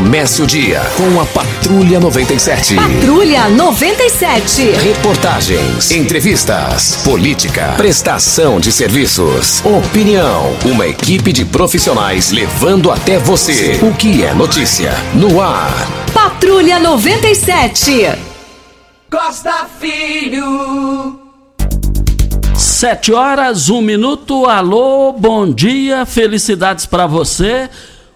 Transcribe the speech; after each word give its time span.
Comece 0.00 0.40
o 0.40 0.46
dia 0.46 0.80
com 0.96 1.20
a 1.20 1.26
Patrulha 1.26 2.00
97. 2.00 2.74
Patrulha 2.74 3.50
97. 3.50 4.70
Reportagens, 4.70 5.90
entrevistas, 5.90 7.02
política, 7.04 7.74
prestação 7.76 8.58
de 8.58 8.72
serviços, 8.72 9.62
opinião. 9.62 10.56
Uma 10.64 10.86
equipe 10.86 11.34
de 11.34 11.44
profissionais 11.44 12.30
levando 12.30 12.90
até 12.90 13.18
você 13.18 13.78
o 13.82 13.92
que 13.94 14.24
é 14.24 14.32
notícia 14.32 14.94
no 15.12 15.38
ar. 15.38 15.86
Patrulha 16.14 16.80
97. 16.80 18.08
Costa 19.10 19.66
Filho. 19.78 21.20
Sete 22.56 23.12
horas, 23.12 23.68
um 23.68 23.82
minuto. 23.82 24.46
Alô, 24.46 25.12
bom 25.12 25.50
dia, 25.52 26.06
felicidades 26.06 26.86
para 26.86 27.06
você. 27.06 27.68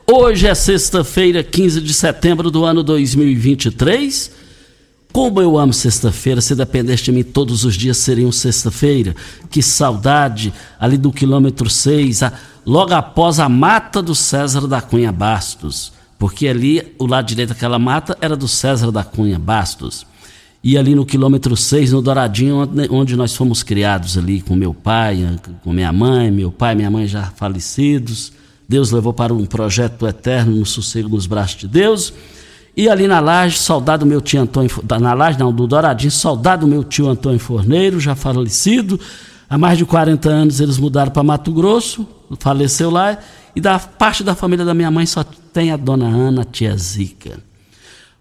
Hoje 0.07 0.47
é 0.47 0.55
sexta-feira, 0.55 1.43
15 1.43 1.81
de 1.81 1.95
setembro 1.95 2.51
do 2.51 2.63
ano 2.63 2.83
2023. 2.83 4.31
Como 5.11 5.41
eu 5.41 5.57
amo 5.57 5.73
sexta-feira, 5.73 6.43
se 6.43 6.55
dependesse 6.55 7.05
de 7.05 7.13
mim, 7.13 7.23
todos 7.23 7.65
os 7.65 7.75
dias 7.75 7.97
seriam 7.97 8.31
sexta-feira. 8.31 9.17
Que 9.51 9.63
saudade 9.63 10.53
ali 10.79 10.99
do 10.99 11.11
quilômetro 11.11 11.71
6, 11.71 12.23
a, 12.23 12.35
logo 12.67 12.93
após 12.93 13.41
a 13.41 13.49
mata 13.49 14.03
do 14.03 14.15
César 14.15 14.67
da 14.67 14.83
Cunha 14.83 15.11
Bastos. 15.11 15.91
Porque 16.19 16.49
ali, 16.49 16.95
o 16.99 17.07
lado 17.07 17.27
direito 17.27 17.51
daquela 17.51 17.79
mata 17.79 18.15
era 18.21 18.37
do 18.37 18.47
César 18.47 18.93
da 18.93 19.03
Cunha 19.03 19.39
Bastos. 19.39 20.07
E 20.63 20.77
ali 20.77 20.95
no 20.95 21.07
quilômetro 21.07 21.57
6, 21.57 21.93
no 21.93 22.03
Douradinho, 22.03 22.57
onde, 22.57 22.89
onde 22.91 23.17
nós 23.17 23.35
fomos 23.35 23.63
criados 23.63 24.19
ali 24.19 24.43
com 24.43 24.55
meu 24.55 24.75
pai, 24.75 25.27
com 25.63 25.73
minha 25.73 25.93
mãe, 25.93 26.31
meu 26.31 26.53
pai 26.53 26.75
minha 26.75 26.91
mãe 26.91 27.07
já 27.07 27.33
falecidos 27.35 28.44
Deus 28.69 28.91
levou 28.91 29.13
para 29.13 29.33
um 29.33 29.45
projeto 29.45 30.07
eterno 30.07 30.57
no 30.57 30.67
sossego 30.67 31.09
nos 31.09 31.27
braços 31.27 31.57
de 31.57 31.69
Deus. 31.69 32.13
E 32.77 32.89
ali 32.89 33.07
na 33.07 33.21
laje, 33.21 33.59
saudado 33.59 34.05
meu 34.05 34.21
tio 34.21 34.41
Antônio, 34.41 34.71
na 35.01 35.13
laje 35.13 35.39
não, 35.39 35.53
do 35.53 35.67
Douradinho, 35.67 36.11
saudado 36.11 36.67
meu 36.67 36.83
tio 36.83 37.09
Antônio 37.09 37.39
Forneiro, 37.39 38.01
já 38.01 38.15
falecido. 38.15 38.99
Há 39.49 39.57
mais 39.57 39.79
de 39.79 39.85
40 39.85 40.29
anos 40.29 40.61
eles 40.61 40.79
mudaram 40.79 41.13
para 41.13 41.23
Mato 41.23 41.53
Grosso, 41.53 42.07
faleceu 42.41 42.91
lá. 42.91 43.17
E 43.55 43.61
da 43.61 43.79
parte 43.79 44.25
da 44.25 44.35
família 44.35 44.65
da 44.65 44.75
minha 44.75 44.91
mãe 44.91 45.07
só 45.07 45.25
tem 45.53 45.71
a 45.71 45.77
dona 45.77 46.07
Ana, 46.07 46.43
a 46.43 46.45
tia 46.45 46.77
Zica. 46.77 47.39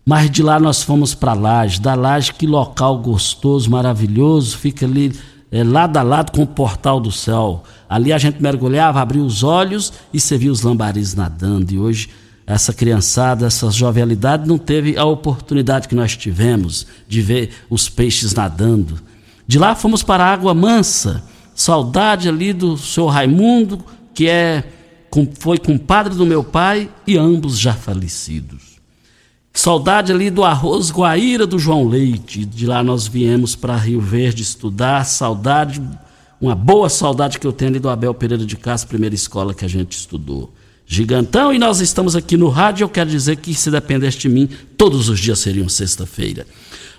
Mas 0.05 0.29
de 0.29 0.43
lá 0.43 0.59
nós 0.59 0.83
fomos 0.83 1.15
para 1.15 1.33
Laje, 1.33 1.79
da 1.79 1.95
Laje, 1.95 2.33
que 2.33 2.45
local 2.45 2.97
gostoso, 2.99 3.71
maravilhoso, 3.71 4.57
fica 4.57 4.85
ali 4.85 5.13
é, 5.53 5.63
lado 5.63 5.97
a 5.97 6.01
lado 6.01 6.31
com 6.31 6.41
o 6.41 6.47
portal 6.47 6.99
do 6.99 7.11
céu. 7.11 7.63
Ali 7.87 8.11
a 8.11 8.17
gente 8.17 8.41
mergulhava, 8.41 8.99
abria 8.99 9.21
os 9.21 9.43
olhos 9.43 9.93
e 10.11 10.19
você 10.19 10.35
via 10.35 10.51
os 10.51 10.63
lambaris 10.63 11.13
nadando. 11.13 11.71
E 11.71 11.77
hoje 11.77 12.09
essa 12.45 12.73
criançada, 12.73 13.45
essa 13.45 13.69
jovialidade 13.69 14.47
não 14.47 14.57
teve 14.57 14.97
a 14.97 15.05
oportunidade 15.05 15.87
que 15.87 15.93
nós 15.93 16.17
tivemos 16.17 16.87
de 17.07 17.21
ver 17.21 17.51
os 17.69 17.87
peixes 17.87 18.33
nadando. 18.33 18.99
De 19.47 19.59
lá 19.59 19.75
fomos 19.75 20.01
para 20.01 20.25
a 20.25 20.33
Água 20.33 20.55
Mansa, 20.55 21.23
saudade 21.53 22.27
ali 22.27 22.51
do 22.51 22.75
senhor 22.75 23.09
Raimundo, 23.09 23.85
que 24.11 24.27
é, 24.27 24.63
foi 25.39 25.59
compadre 25.59 26.15
do 26.15 26.25
meu 26.25 26.43
pai 26.43 26.89
e 27.05 27.15
ambos 27.15 27.59
já 27.59 27.73
falecidos. 27.73 28.72
Saudade 29.55 30.11
ali 30.11 30.31
do 30.31 30.43
arroz 30.43 30.89
Guaíra 30.91 31.45
do 31.45 31.59
João 31.59 31.87
Leite. 31.87 32.43
De 32.43 32.65
lá 32.65 32.83
nós 32.83 33.07
viemos 33.07 33.55
para 33.55 33.75
Rio 33.75 34.01
Verde 34.01 34.41
estudar. 34.41 35.05
Saudade, 35.05 35.79
uma 36.41 36.55
boa 36.55 36.89
saudade 36.89 37.39
que 37.39 37.45
eu 37.45 37.53
tenho 37.53 37.69
ali 37.69 37.79
do 37.79 37.87
Abel 37.87 38.15
Pereira 38.15 38.45
de 38.45 38.57
Castro, 38.57 38.89
primeira 38.89 39.13
escola 39.13 39.53
que 39.53 39.63
a 39.63 39.67
gente 39.67 39.91
estudou. 39.91 40.51
Gigantão, 40.87 41.53
e 41.53 41.59
nós 41.59 41.79
estamos 41.81 42.15
aqui 42.15 42.35
no 42.35 42.49
rádio. 42.49 42.83
Eu 42.83 42.89
quero 42.89 43.09
dizer 43.09 43.37
que 43.37 43.53
se 43.53 43.69
dependesse 43.69 44.17
de 44.17 44.27
mim, 44.27 44.49
todos 44.75 45.07
os 45.07 45.19
dias 45.19 45.37
seriam 45.39 45.69
sexta-feira. 45.69 46.47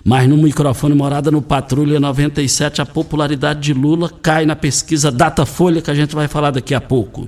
Mas 0.03 0.27
no 0.27 0.37
microfone 0.37 0.95
Morada 0.95 1.29
no 1.29 1.41
Patrulha 1.41 1.99
97, 1.99 2.81
a 2.81 2.85
popularidade 2.85 3.59
de 3.59 3.73
Lula 3.73 4.09
cai 4.09 4.45
na 4.45 4.55
pesquisa 4.55 5.11
Datafolha, 5.11 5.81
que 5.81 5.91
a 5.91 5.95
gente 5.95 6.15
vai 6.15 6.29
falar 6.29 6.51
daqui 6.51 6.73
a 6.73 6.81
pouco. 6.81 7.27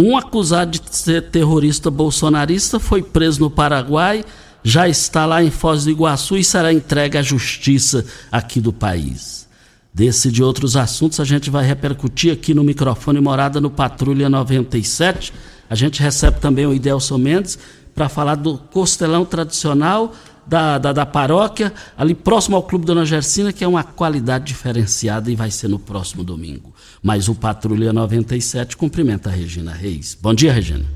Um 0.00 0.16
acusado 0.16 0.78
de 0.78 0.96
ser 0.96 1.28
terrorista 1.28 1.90
bolsonarista 1.90 2.78
foi 2.78 3.02
preso 3.02 3.40
no 3.40 3.50
Paraguai, 3.50 4.24
já 4.62 4.88
está 4.88 5.26
lá 5.26 5.42
em 5.42 5.50
Foz 5.50 5.84
do 5.84 5.90
Iguaçu 5.90 6.36
e 6.36 6.44
será 6.44 6.72
entregue 6.72 7.18
à 7.18 7.22
justiça 7.22 8.06
aqui 8.30 8.60
do 8.60 8.72
país. 8.72 9.48
Desse 9.92 10.28
e 10.28 10.30
de 10.30 10.40
outros 10.40 10.76
assuntos 10.76 11.18
a 11.18 11.24
gente 11.24 11.50
vai 11.50 11.66
repercutir 11.66 12.32
aqui 12.32 12.54
no 12.54 12.62
microfone 12.62 13.20
Morada 13.20 13.60
no 13.60 13.70
Patrulha 13.70 14.28
97. 14.28 15.32
A 15.68 15.74
gente 15.74 16.00
recebe 16.00 16.38
também 16.38 16.64
o 16.64 16.72
Idelson 16.72 17.18
Mendes 17.18 17.58
para 17.92 18.08
falar 18.08 18.36
do 18.36 18.56
costelão 18.56 19.24
tradicional 19.24 20.14
da, 20.48 20.78
da, 20.78 20.92
da, 20.92 21.06
paróquia, 21.06 21.72
ali 21.96 22.14
próximo 22.14 22.56
ao 22.56 22.62
Clube 22.62 22.86
Dona 22.86 23.04
Gersina, 23.04 23.52
que 23.52 23.62
é 23.62 23.68
uma 23.68 23.84
qualidade 23.84 24.46
diferenciada 24.46 25.30
e 25.30 25.36
vai 25.36 25.50
ser 25.50 25.68
no 25.68 25.78
próximo 25.78 26.24
domingo. 26.24 26.72
Mas 27.02 27.28
o 27.28 27.34
Patrulha 27.34 27.92
97 27.92 28.76
cumprimenta 28.76 29.28
a 29.28 29.32
Regina 29.32 29.72
Reis. 29.72 30.16
Bom 30.20 30.32
dia, 30.32 30.52
Regina. 30.52 30.86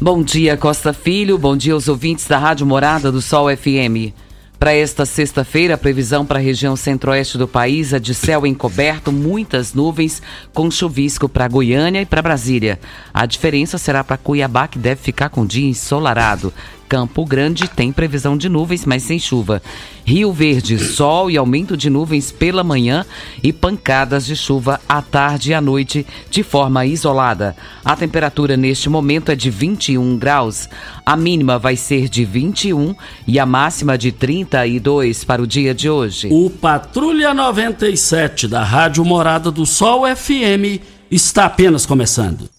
Bom 0.00 0.22
dia, 0.22 0.56
Costa 0.56 0.92
Filho. 0.92 1.36
Bom 1.38 1.56
dia 1.56 1.74
aos 1.74 1.86
ouvintes 1.86 2.26
da 2.26 2.38
Rádio 2.38 2.66
Morada 2.66 3.12
do 3.12 3.20
Sol 3.20 3.54
FM. 3.54 4.12
Para 4.62 4.74
esta 4.74 5.04
sexta-feira, 5.04 5.74
a 5.74 5.76
previsão 5.76 6.24
para 6.24 6.38
a 6.38 6.42
região 6.42 6.76
centro-oeste 6.76 7.36
do 7.36 7.48
país 7.48 7.92
é 7.92 7.98
de 7.98 8.14
céu 8.14 8.46
encoberto, 8.46 9.10
muitas 9.10 9.74
nuvens, 9.74 10.22
com 10.54 10.70
chuvisco 10.70 11.28
para 11.28 11.48
Goiânia 11.48 12.00
e 12.00 12.06
para 12.06 12.22
Brasília. 12.22 12.78
A 13.12 13.26
diferença 13.26 13.76
será 13.76 14.04
para 14.04 14.16
Cuiabá, 14.16 14.68
que 14.68 14.78
deve 14.78 15.02
ficar 15.02 15.30
com 15.30 15.44
dia 15.44 15.68
ensolarado. 15.68 16.54
Campo 16.92 17.24
Grande 17.24 17.68
tem 17.68 17.90
previsão 17.90 18.36
de 18.36 18.50
nuvens, 18.50 18.84
mas 18.84 19.02
sem 19.02 19.18
chuva. 19.18 19.62
Rio 20.04 20.30
Verde, 20.30 20.78
sol 20.78 21.30
e 21.30 21.38
aumento 21.38 21.74
de 21.74 21.88
nuvens 21.88 22.30
pela 22.30 22.62
manhã 22.62 23.06
e 23.42 23.50
pancadas 23.50 24.26
de 24.26 24.36
chuva 24.36 24.78
à 24.86 25.00
tarde 25.00 25.52
e 25.52 25.54
à 25.54 25.60
noite 25.62 26.06
de 26.30 26.42
forma 26.42 26.84
isolada. 26.84 27.56
A 27.82 27.96
temperatura 27.96 28.58
neste 28.58 28.90
momento 28.90 29.32
é 29.32 29.34
de 29.34 29.48
21 29.48 30.18
graus. 30.18 30.68
A 31.06 31.16
mínima 31.16 31.58
vai 31.58 31.76
ser 31.76 32.10
de 32.10 32.26
21 32.26 32.94
e 33.26 33.38
a 33.38 33.46
máxima 33.46 33.96
de 33.96 34.12
32 34.12 35.24
para 35.24 35.40
o 35.40 35.46
dia 35.46 35.74
de 35.74 35.88
hoje. 35.88 36.28
O 36.30 36.50
Patrulha 36.50 37.32
97 37.32 38.46
da 38.46 38.62
Rádio 38.62 39.02
Morada 39.02 39.50
do 39.50 39.64
Sol 39.64 40.02
FM 40.14 40.78
está 41.10 41.46
apenas 41.46 41.86
começando. 41.86 42.51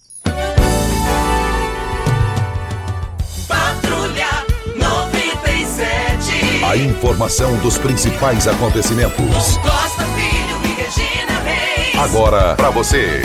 A 6.74 6.76
informação 6.76 7.56
dos 7.58 7.78
principais 7.78 8.48
acontecimentos. 8.48 9.58
Costa 9.58 10.04
Filho 10.06 10.58
e 10.64 10.82
Regina 10.82 11.38
Reis. 11.44 11.94
Agora 11.96 12.56
para 12.56 12.70
você. 12.70 13.22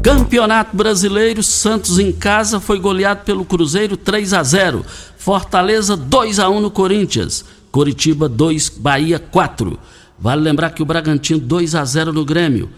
Campeonato 0.00 0.76
Brasileiro, 0.76 1.42
Santos 1.42 1.98
em 1.98 2.12
casa 2.12 2.60
foi 2.60 2.78
goleado 2.78 3.24
pelo 3.24 3.44
Cruzeiro 3.44 3.96
3 3.96 4.32
a 4.32 4.42
0. 4.44 4.86
Fortaleza 5.18 5.96
2 5.96 6.38
a 6.38 6.48
1 6.48 6.60
no 6.60 6.70
Corinthians. 6.70 7.44
Coritiba 7.72 8.28
2, 8.28 8.68
Bahia 8.68 9.18
4. 9.18 9.76
Vale 10.16 10.42
lembrar 10.42 10.70
que 10.70 10.80
o 10.80 10.86
Bragantino 10.86 11.40
2 11.40 11.74
a 11.74 11.84
0 11.84 12.12
no 12.12 12.24
Grêmio. 12.24 12.70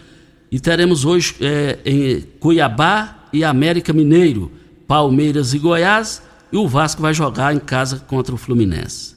E 0.51 0.59
teremos 0.59 1.05
hoje 1.05 1.35
é, 1.39 1.77
em 1.85 2.21
Cuiabá 2.39 3.27
e 3.31 3.43
América 3.43 3.93
Mineiro. 3.93 4.57
Palmeiras 4.89 5.53
e 5.53 5.59
Goiás, 5.59 6.19
e 6.51 6.57
o 6.57 6.67
Vasco 6.67 6.99
vai 6.99 7.13
jogar 7.13 7.53
em 7.53 7.59
casa 7.59 7.99
contra 8.07 8.33
o 8.33 8.37
Fluminense. 8.39 9.15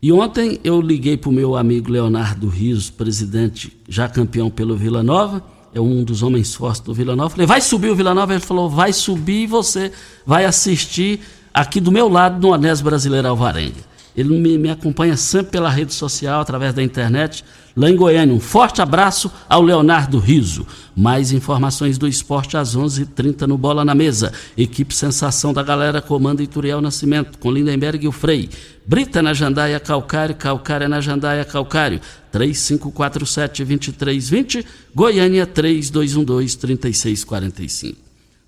E 0.00 0.12
ontem 0.12 0.60
eu 0.62 0.80
liguei 0.80 1.16
para 1.16 1.28
o 1.28 1.32
meu 1.32 1.56
amigo 1.56 1.90
Leonardo 1.90 2.46
Rios, 2.46 2.88
presidente, 2.88 3.76
já 3.88 4.08
campeão 4.08 4.48
pelo 4.48 4.76
Vila 4.76 5.02
Nova, 5.02 5.42
é 5.74 5.80
um 5.80 6.04
dos 6.04 6.22
homens 6.22 6.54
fortes 6.54 6.80
do 6.82 6.94
Vila 6.94 7.16
Nova. 7.16 7.30
Falei, 7.30 7.48
vai 7.48 7.60
subir 7.60 7.90
o 7.90 7.96
Vila 7.96 8.14
Nova? 8.14 8.32
Ele 8.32 8.44
falou, 8.44 8.70
vai 8.70 8.92
subir 8.92 9.42
e 9.42 9.46
você 9.48 9.90
vai 10.24 10.44
assistir 10.44 11.18
aqui 11.52 11.80
do 11.80 11.90
meu 11.90 12.08
lado 12.08 12.40
no 12.40 12.54
Anés 12.54 12.80
Brasileiro 12.80 13.26
Alvarenga. 13.26 13.91
Ele 14.16 14.38
me, 14.38 14.56
me, 14.58 14.70
acompanha 14.70 15.16
sempre 15.16 15.52
pela 15.52 15.70
rede 15.70 15.94
social, 15.94 16.40
através 16.40 16.74
da 16.74 16.82
internet, 16.82 17.44
lá 17.74 17.88
em 17.88 17.96
Goiânia. 17.96 18.34
Um 18.34 18.40
forte 18.40 18.82
abraço 18.82 19.32
ao 19.48 19.62
Leonardo 19.62 20.18
Riso. 20.18 20.66
Mais 20.94 21.32
informações 21.32 21.96
do 21.96 22.06
esporte 22.06 22.54
às 22.56 22.76
11:30 22.76 23.02
h 23.02 23.10
30 23.14 23.46
no 23.46 23.56
Bola 23.56 23.82
na 23.84 23.94
Mesa. 23.94 24.32
Equipe 24.56 24.94
Sensação 24.94 25.54
da 25.54 25.62
Galera 25.62 26.02
comanda 26.02 26.42
Ituriel 26.42 26.82
Nascimento, 26.82 27.38
com 27.38 27.50
Lindenberg 27.50 28.04
e 28.04 28.08
o 28.08 28.12
Frei. 28.12 28.50
Brita 28.84 29.22
na 29.22 29.32
Jandaia 29.32 29.80
Calcário, 29.80 30.34
Calcária 30.34 30.88
na 30.88 31.00
Jandaia 31.00 31.44
Calcário. 31.44 32.00
3547-2320, 32.34 34.66
Goiânia 34.94 35.46
3212-3645. 35.46 37.94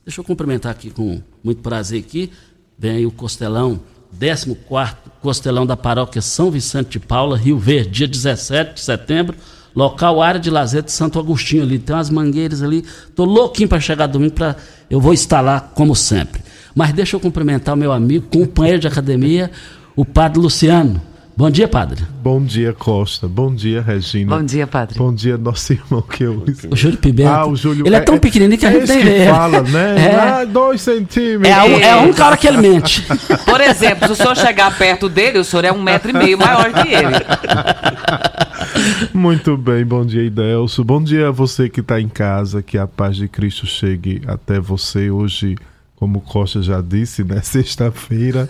Deixa 0.05 0.21
eu 0.21 0.25
cumprimentar 0.25 0.73
aqui 0.73 0.91
com 0.91 1.23
muito 1.43 1.63
prazer 1.63 2.01
aqui. 2.01 2.31
Vem 2.79 2.97
aí 2.97 3.07
o 3.07 3.11
Costelão 3.11 3.81
14 4.19 4.57
Costelão 5.21 5.65
da 5.65 5.77
Paróquia 5.77 6.21
São 6.21 6.51
Vicente 6.51 6.91
de 6.91 7.01
Paula, 7.01 7.37
Rio 7.37 7.59
Verde, 7.59 7.91
dia 7.91 8.09
17 8.09 8.75
de 8.75 8.81
setembro, 8.81 9.37
Local 9.75 10.23
área 10.23 10.39
de 10.39 10.51
lazer 10.51 10.83
de 10.83 10.93
Santo 10.93 11.19
Agostinho 11.19 11.65
ali. 11.65 11.81
Tem 11.81 11.97
umas 11.97 12.09
mangueiras 12.09 12.63
ali. 12.63 12.85
Tô 13.15 13.25
louquinho 13.25 13.69
para 13.69 13.81
chegar 13.81 14.07
domingo 14.07 14.35
para 14.35 14.57
eu 14.89 15.01
vou 15.01 15.13
estar 15.13 15.41
lá 15.41 15.61
como 15.61 15.97
sempre. 15.97 16.43
Mas 16.75 16.93
deixa 16.93 17.17
eu 17.17 17.21
cumprimentar 17.21 17.75
o 17.75 17.77
meu 17.77 17.91
amigo, 17.91 18.27
companheiro 18.29 18.81
de 18.81 18.87
academia, 18.87 19.51
o 19.97 20.05
Padre 20.05 20.39
Luciano. 20.39 21.03
Bom 21.37 21.51
dia, 21.51 21.67
padre. 21.67 22.05
Bom 22.23 22.41
dia, 22.41 22.73
Costa. 22.73 23.27
Bom 23.27 23.53
dia, 23.53 23.83
Regina. 23.83 24.37
Bom 24.37 24.45
dia, 24.45 24.69
padre. 24.69 24.97
Bom 24.97 25.13
dia, 25.13 25.37
nosso 25.37 25.73
irmão 25.73 26.01
que 26.01 26.23
eu. 26.23 26.45
O 26.71 26.77
Júlio 26.77 26.97
Pimenta. 26.97 27.29
Ah, 27.31 27.47
o 27.47 27.57
Júlio. 27.57 27.85
Ele 27.85 27.97
é 27.97 28.01
tão 28.01 28.19
pequenininho 28.19 28.57
que 28.57 28.65
a 28.65 28.71
gente 28.71 28.85
esse 28.85 28.95
nem 28.95 29.05
vê. 29.05 29.27
fala, 29.27 29.63
né? 29.63 29.95
É. 30.05 30.15
Ah, 30.15 30.45
dois 30.45 30.81
centímetros. 30.81 31.49
É 31.49 31.53
a, 31.53 31.67
é 31.67 31.91
a 31.91 31.99
única 32.03 32.25
hora 32.25 32.37
que 32.37 32.47
ele 32.47 32.59
mente. 32.59 33.05
Por 33.45 33.61
exemplo, 33.61 34.07
se 34.07 34.13
o 34.13 34.17
senhor 34.17 34.37
chegar 34.37 34.79
perto 34.79 35.09
dele, 35.09 35.39
o 35.39 35.45
senhor 35.45 35.65
é 35.65 35.73
um 35.73 35.83
metro 35.83 36.11
e 36.11 36.13
meio 36.13 36.39
maior 36.39 36.73
que 36.73 36.89
ele. 36.89 37.17
Muito 39.13 39.57
bem, 39.57 39.85
bom 39.85 40.07
dia, 40.07 40.23
Idelso. 40.23 40.85
Bom 40.85 41.03
dia 41.03 41.29
a 41.29 41.33
você 41.33 41.69
que 41.69 41.81
está 41.81 42.01
em 42.01 42.09
casa, 42.09 42.63
que 42.63 42.79
a 42.79 42.87
paz 42.87 43.17
de 43.17 43.27
Cristo 43.27 43.67
chegue 43.67 44.23
até 44.27 44.61
você 44.61 45.11
hoje, 45.11 45.57
como 45.97 46.19
o 46.19 46.21
Costa 46.21 46.61
já 46.63 46.81
disse, 46.81 47.23
né? 47.25 47.41
Sexta-feira. 47.45 48.49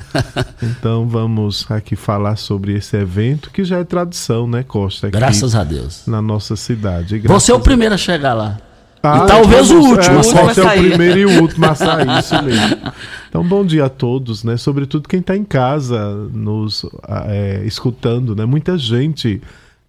Então 0.62 1.06
vamos 1.08 1.70
aqui 1.70 1.94
falar 1.96 2.37
sobre 2.37 2.75
esse 2.75 2.96
evento 2.96 3.50
que 3.50 3.64
já 3.64 3.79
é 3.79 3.85
tradição, 3.85 4.46
né, 4.46 4.62
Costa? 4.62 5.11
Graças 5.11 5.55
a 5.55 5.62
Deus. 5.64 6.05
Na 6.06 6.20
nossa 6.23 6.56
cidade. 6.56 7.19
Você 7.20 7.52
é 7.52 7.55
o 7.55 7.58
a- 7.58 7.61
primeiro 7.61 7.94
a 7.94 7.99
chegar 7.99 8.35
lá. 8.35 8.58
Ah, 9.06 9.25
e 9.25 9.26
talvez 9.29 9.70
o 9.70 9.75
vamos- 9.82 9.91
último. 9.99 10.17
É, 10.17 10.20
a 10.20 10.23
pode 10.43 10.55
ser 10.55 10.61
o 10.61 10.64
sair. 10.64 10.88
primeiro 10.88 11.19
e 11.19 11.26
o 11.26 11.43
último 11.43 11.67
a 11.67 11.75
sair, 11.75 12.19
isso 12.19 12.43
mesmo. 12.43 12.93
Então, 13.29 13.44
bom 13.47 13.62
dia 13.67 13.85
a 13.85 13.88
todos, 13.90 14.43
né? 14.43 14.56
Sobretudo 14.56 15.06
quem 15.08 15.20
está 15.20 15.37
em 15.37 15.44
casa 15.44 16.14
nos 16.32 16.87
é, 17.26 17.62
escutando, 17.67 18.35
né? 18.35 18.47
Muita 18.47 18.79
gente 18.79 19.43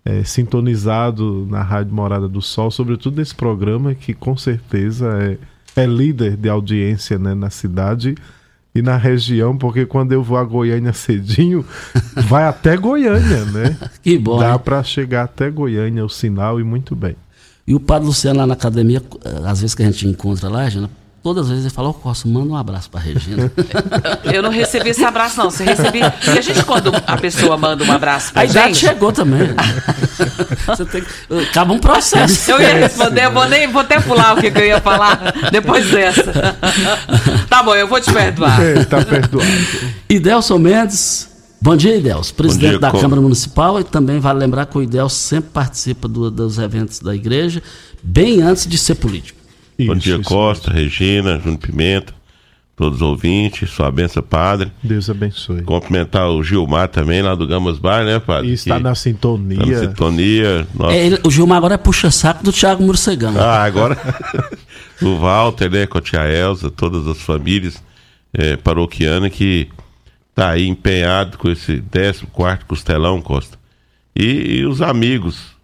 é, 0.03 0.21
sintonizado 0.25 1.47
na 1.49 1.61
Rádio 1.63 1.93
Morada 1.93 2.27
do 2.27 2.41
Sol, 2.41 2.69
sobretudo 2.69 3.17
nesse 3.17 3.33
programa 3.33 3.95
que 3.95 4.13
com 4.13 4.35
certeza 4.35 5.07
é, 5.21 5.37
é 5.75 5.85
líder 5.85 6.37
de 6.37 6.49
audiência 6.49 7.19
né, 7.19 7.33
na 7.33 7.49
cidade 7.49 8.15
e 8.73 8.81
na 8.81 8.97
região, 8.97 9.57
porque 9.57 9.85
quando 9.85 10.11
eu 10.11 10.21
vou 10.21 10.37
a 10.37 10.43
Goiânia 10.43 10.91
cedinho, 10.91 11.65
vai 12.27 12.45
até 12.45 12.75
Goiânia, 12.75 13.45
né? 13.45 13.77
Que 14.03 14.17
bom. 14.17 14.39
Dá 14.39 14.59
para 14.59 14.83
chegar 14.83 15.23
até 15.23 15.49
Goiânia 15.49 16.03
o 16.03 16.09
sinal 16.09 16.59
e 16.59 16.63
muito 16.63 16.95
bem. 16.95 17.15
E 17.65 17.73
o 17.73 17.79
padre 17.79 18.07
Luciano 18.07 18.39
lá 18.39 18.45
na 18.45 18.53
academia, 18.53 19.01
às 19.45 19.61
vezes 19.61 19.73
que 19.73 19.81
a 19.81 19.85
gente 19.85 20.07
encontra 20.07 20.49
lá, 20.49 20.67
todas 21.25 21.45
as 21.45 21.49
vezes 21.49 21.65
ele 21.65 21.73
fala, 21.73 21.89
ô 21.89 21.93
Costa, 21.95 22.27
manda 22.29 22.51
um 22.53 22.55
abraço 22.55 22.87
pra 22.87 22.99
Regina. 23.01 23.51
Eu 24.31 24.43
não 24.43 24.51
recebi 24.51 24.89
esse 24.91 25.03
abraço, 25.03 25.39
não. 25.39 25.49
Você 25.49 25.63
recebi. 25.63 25.97
E 26.01 26.37
a 26.37 26.39
gente, 26.39 26.63
quando 26.63 26.91
a 27.07 27.17
pessoa 27.17 27.57
manda 27.57 27.83
um 27.83 27.91
abraço 27.91 28.31
pra 28.31 28.43
A 28.43 28.45
idade 28.45 28.67
gente. 28.75 28.77
chegou 28.85 29.11
também. 29.11 29.39
Você 30.67 30.85
tem 30.85 31.01
que... 31.01 31.09
Acaba 31.49 31.73
um 31.73 31.79
processo. 31.79 32.51
Eu 32.51 32.61
ia 32.61 32.75
responder, 32.75 33.25
eu 33.25 33.31
vou, 33.31 33.47
nem, 33.47 33.67
vou 33.71 33.81
até 33.81 33.99
pular 33.99 34.37
o 34.37 34.39
que, 34.39 34.51
que 34.51 34.59
eu 34.59 34.65
ia 34.67 34.79
falar 34.79 35.33
depois 35.51 35.89
dessa. 35.89 36.23
Tá 37.49 37.63
bom, 37.63 37.73
eu 37.73 37.87
vou 37.87 37.99
te 37.99 38.11
perdoar. 38.13 38.61
É, 38.61 38.83
tá 38.85 39.03
perdoado. 39.03 39.47
Idelson 40.07 40.59
Mendes. 40.59 41.27
Bom 41.59 41.75
dia, 41.75 41.97
Idelson. 41.97 42.35
Presidente 42.35 42.69
dia, 42.71 42.79
da 42.79 42.91
Co- 42.91 42.99
Câmara 42.99 43.19
Municipal. 43.21 43.79
E 43.79 43.83
também 43.83 44.19
vale 44.19 44.37
lembrar 44.39 44.67
que 44.67 44.77
o 44.77 44.81
Idelson 44.83 45.15
sempre 45.15 45.49
participa 45.51 46.07
do- 46.07 46.29
dos 46.29 46.59
eventos 46.59 46.99
da 46.99 47.15
igreja, 47.15 47.63
bem 48.03 48.41
antes 48.43 48.67
de 48.67 48.77
ser 48.77 48.93
político. 48.95 49.34
Bom 49.79 49.93
Isso, 49.93 50.01
dia, 50.01 50.15
isso 50.15 50.23
Costa, 50.23 50.71
Regina, 50.71 51.37
Júnior 51.39 51.59
Pimenta, 51.59 52.13
todos 52.75 52.97
os 52.97 53.01
ouvintes, 53.01 53.69
sua 53.69 53.91
benção, 53.91 54.23
padre. 54.23 54.71
Deus 54.83 55.09
abençoe. 55.09 55.61
Cumprimentar 55.63 56.29
o 56.29 56.41
Gilmar 56.43 56.87
também, 56.87 57.21
lá 57.21 57.35
do 57.35 57.45
Gamas 57.47 57.77
Bar, 57.79 58.03
né, 58.05 58.19
padre? 58.19 58.49
E 58.49 58.53
está 58.53 58.77
Que 58.77 58.83
na 58.83 58.95
sintonia. 58.95 59.57
na 59.65 59.79
sintonia. 59.79 60.67
Nossa. 60.73 60.93
É, 60.95 61.05
ele- 61.05 61.19
o 61.23 61.31
Gilmar 61.31 61.57
agora 61.57 61.73
é 61.75 61.77
puxa-saco 61.77 62.43
do 62.43 62.51
Thiago 62.53 62.83
Murcegão. 62.83 63.33
Ah, 63.37 63.63
agora 63.63 63.97
o 65.01 65.15
Walter, 65.17 65.69
né, 65.69 65.85
com 65.87 65.97
a 65.97 66.01
tia 66.01 66.25
Elza, 66.27 66.69
todas 66.71 67.07
as 67.07 67.21
famílias 67.21 67.81
eh, 68.33 68.57
paroquianas 68.57 69.31
que 69.31 69.67
tá 70.33 70.49
aí 70.51 70.67
empenhado 70.67 71.37
com 71.37 71.49
esse 71.49 71.81
14 71.91 72.25
costelão, 72.67 73.21
Costa. 73.21 73.57
E, 74.15 74.59
e 74.59 74.65
os 74.65 74.81
amigos. 74.81 75.54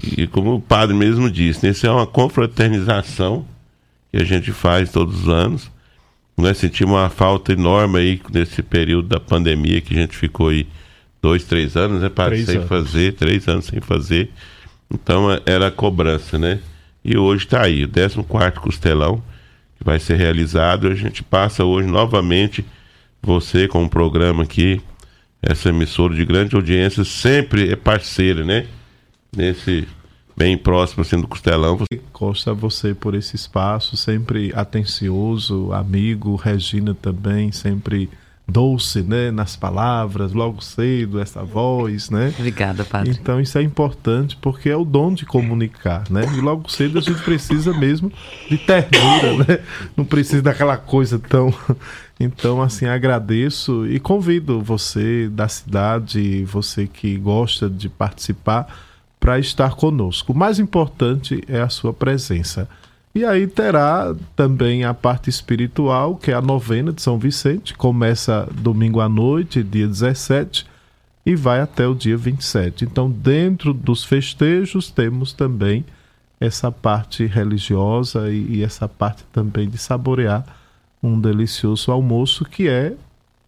E 0.00 0.26
como 0.26 0.54
o 0.54 0.60
padre 0.60 0.94
mesmo 0.94 1.30
disse, 1.30 1.64
né, 1.64 1.72
isso 1.72 1.86
é 1.86 1.90
uma 1.90 2.06
confraternização 2.06 3.44
que 4.12 4.16
a 4.16 4.24
gente 4.24 4.52
faz 4.52 4.90
todos 4.92 5.22
os 5.22 5.28
anos. 5.28 5.70
Nós 6.36 6.56
sentimos 6.58 6.94
uma 6.94 7.10
falta 7.10 7.52
enorme 7.52 7.98
aí 7.98 8.22
nesse 8.32 8.62
período 8.62 9.08
da 9.08 9.18
pandemia 9.18 9.80
que 9.80 9.94
a 9.94 10.00
gente 10.00 10.16
ficou 10.16 10.48
aí 10.48 10.66
dois, 11.20 11.44
três 11.44 11.76
anos, 11.76 12.00
né, 12.00 12.08
padre? 12.08 12.36
Três 12.36 12.46
sem 12.46 12.56
anos. 12.58 12.68
fazer, 12.68 13.12
três 13.14 13.48
anos 13.48 13.64
sem 13.64 13.80
fazer. 13.80 14.30
Então 14.88 15.30
é- 15.32 15.40
era 15.44 15.66
a 15.66 15.70
cobrança, 15.70 16.38
né? 16.38 16.60
E 17.04 17.16
hoje 17.18 17.44
está 17.44 17.62
aí, 17.62 17.84
o 17.84 17.88
14 17.88 18.60
costelão, 18.60 19.22
que 19.76 19.84
vai 19.84 19.98
ser 19.98 20.16
realizado. 20.16 20.86
A 20.86 20.94
gente 20.94 21.22
passa 21.24 21.64
hoje 21.64 21.88
novamente, 21.88 22.64
você 23.20 23.66
com 23.66 23.82
um 23.82 23.88
programa 23.88 24.44
aqui, 24.44 24.80
essa 25.42 25.70
emissora 25.70 26.14
de 26.14 26.24
grande 26.24 26.54
audiência, 26.54 27.04
sempre 27.04 27.70
é 27.70 27.76
parceira, 27.76 28.44
né? 28.44 28.66
Nesse 29.36 29.86
bem 30.36 30.56
próximo 30.56 31.02
assim 31.02 31.20
do 31.20 31.26
costelão. 31.26 31.76
Você 31.76 32.00
Costa, 32.12 32.54
você 32.54 32.94
por 32.94 33.14
esse 33.14 33.36
espaço, 33.36 33.96
sempre 33.96 34.52
atencioso, 34.54 35.72
amigo, 35.72 36.36
Regina 36.36 36.94
também, 36.94 37.50
sempre 37.50 38.08
doce, 38.50 39.02
né, 39.02 39.30
nas 39.30 39.56
palavras, 39.56 40.32
logo 40.32 40.62
cedo, 40.62 41.20
essa 41.20 41.44
voz, 41.44 42.08
né? 42.08 42.32
Obrigada, 42.38 42.82
padre. 42.82 43.10
Então 43.10 43.38
isso 43.38 43.58
é 43.58 43.62
importante 43.62 44.38
porque 44.40 44.70
é 44.70 44.76
o 44.76 44.86
dom 44.86 45.12
de 45.12 45.26
comunicar, 45.26 46.04
né? 46.08 46.22
E 46.34 46.40
logo 46.40 46.70
cedo 46.70 46.98
a 46.98 47.02
gente 47.02 47.22
precisa 47.22 47.74
mesmo 47.74 48.10
de 48.48 48.56
ternura, 48.56 49.44
né? 49.46 49.58
Não 49.94 50.04
precisa 50.04 50.42
daquela 50.42 50.76
coisa 50.76 51.18
tão. 51.18 51.52
Então, 52.20 52.60
assim, 52.60 52.86
agradeço 52.86 53.86
e 53.86 54.00
convido 54.00 54.60
você 54.60 55.28
da 55.28 55.46
cidade, 55.46 56.42
você 56.46 56.88
que 56.88 57.16
gosta 57.16 57.70
de 57.70 57.88
participar, 57.88 58.87
para 59.18 59.38
estar 59.38 59.74
conosco. 59.74 60.32
O 60.32 60.36
mais 60.36 60.58
importante 60.58 61.42
é 61.48 61.60
a 61.60 61.68
sua 61.68 61.92
presença. 61.92 62.68
E 63.14 63.24
aí 63.24 63.46
terá 63.46 64.14
também 64.36 64.84
a 64.84 64.94
parte 64.94 65.28
espiritual, 65.28 66.16
que 66.16 66.30
é 66.30 66.34
a 66.34 66.40
novena 66.40 66.92
de 66.92 67.02
São 67.02 67.18
Vicente, 67.18 67.74
começa 67.74 68.48
domingo 68.54 69.00
à 69.00 69.08
noite, 69.08 69.62
dia 69.62 69.88
17 69.88 70.66
e 71.26 71.34
vai 71.34 71.60
até 71.60 71.86
o 71.86 71.94
dia 71.94 72.16
27. 72.16 72.84
Então, 72.84 73.10
dentro 73.10 73.74
dos 73.74 74.04
festejos, 74.04 74.90
temos 74.90 75.32
também 75.32 75.84
essa 76.40 76.70
parte 76.70 77.26
religiosa 77.26 78.30
e, 78.30 78.58
e 78.58 78.62
essa 78.62 78.88
parte 78.88 79.24
também 79.32 79.68
de 79.68 79.78
saborear 79.78 80.44
um 81.02 81.20
delicioso 81.20 81.90
almoço 81.90 82.44
que 82.44 82.68
é 82.68 82.94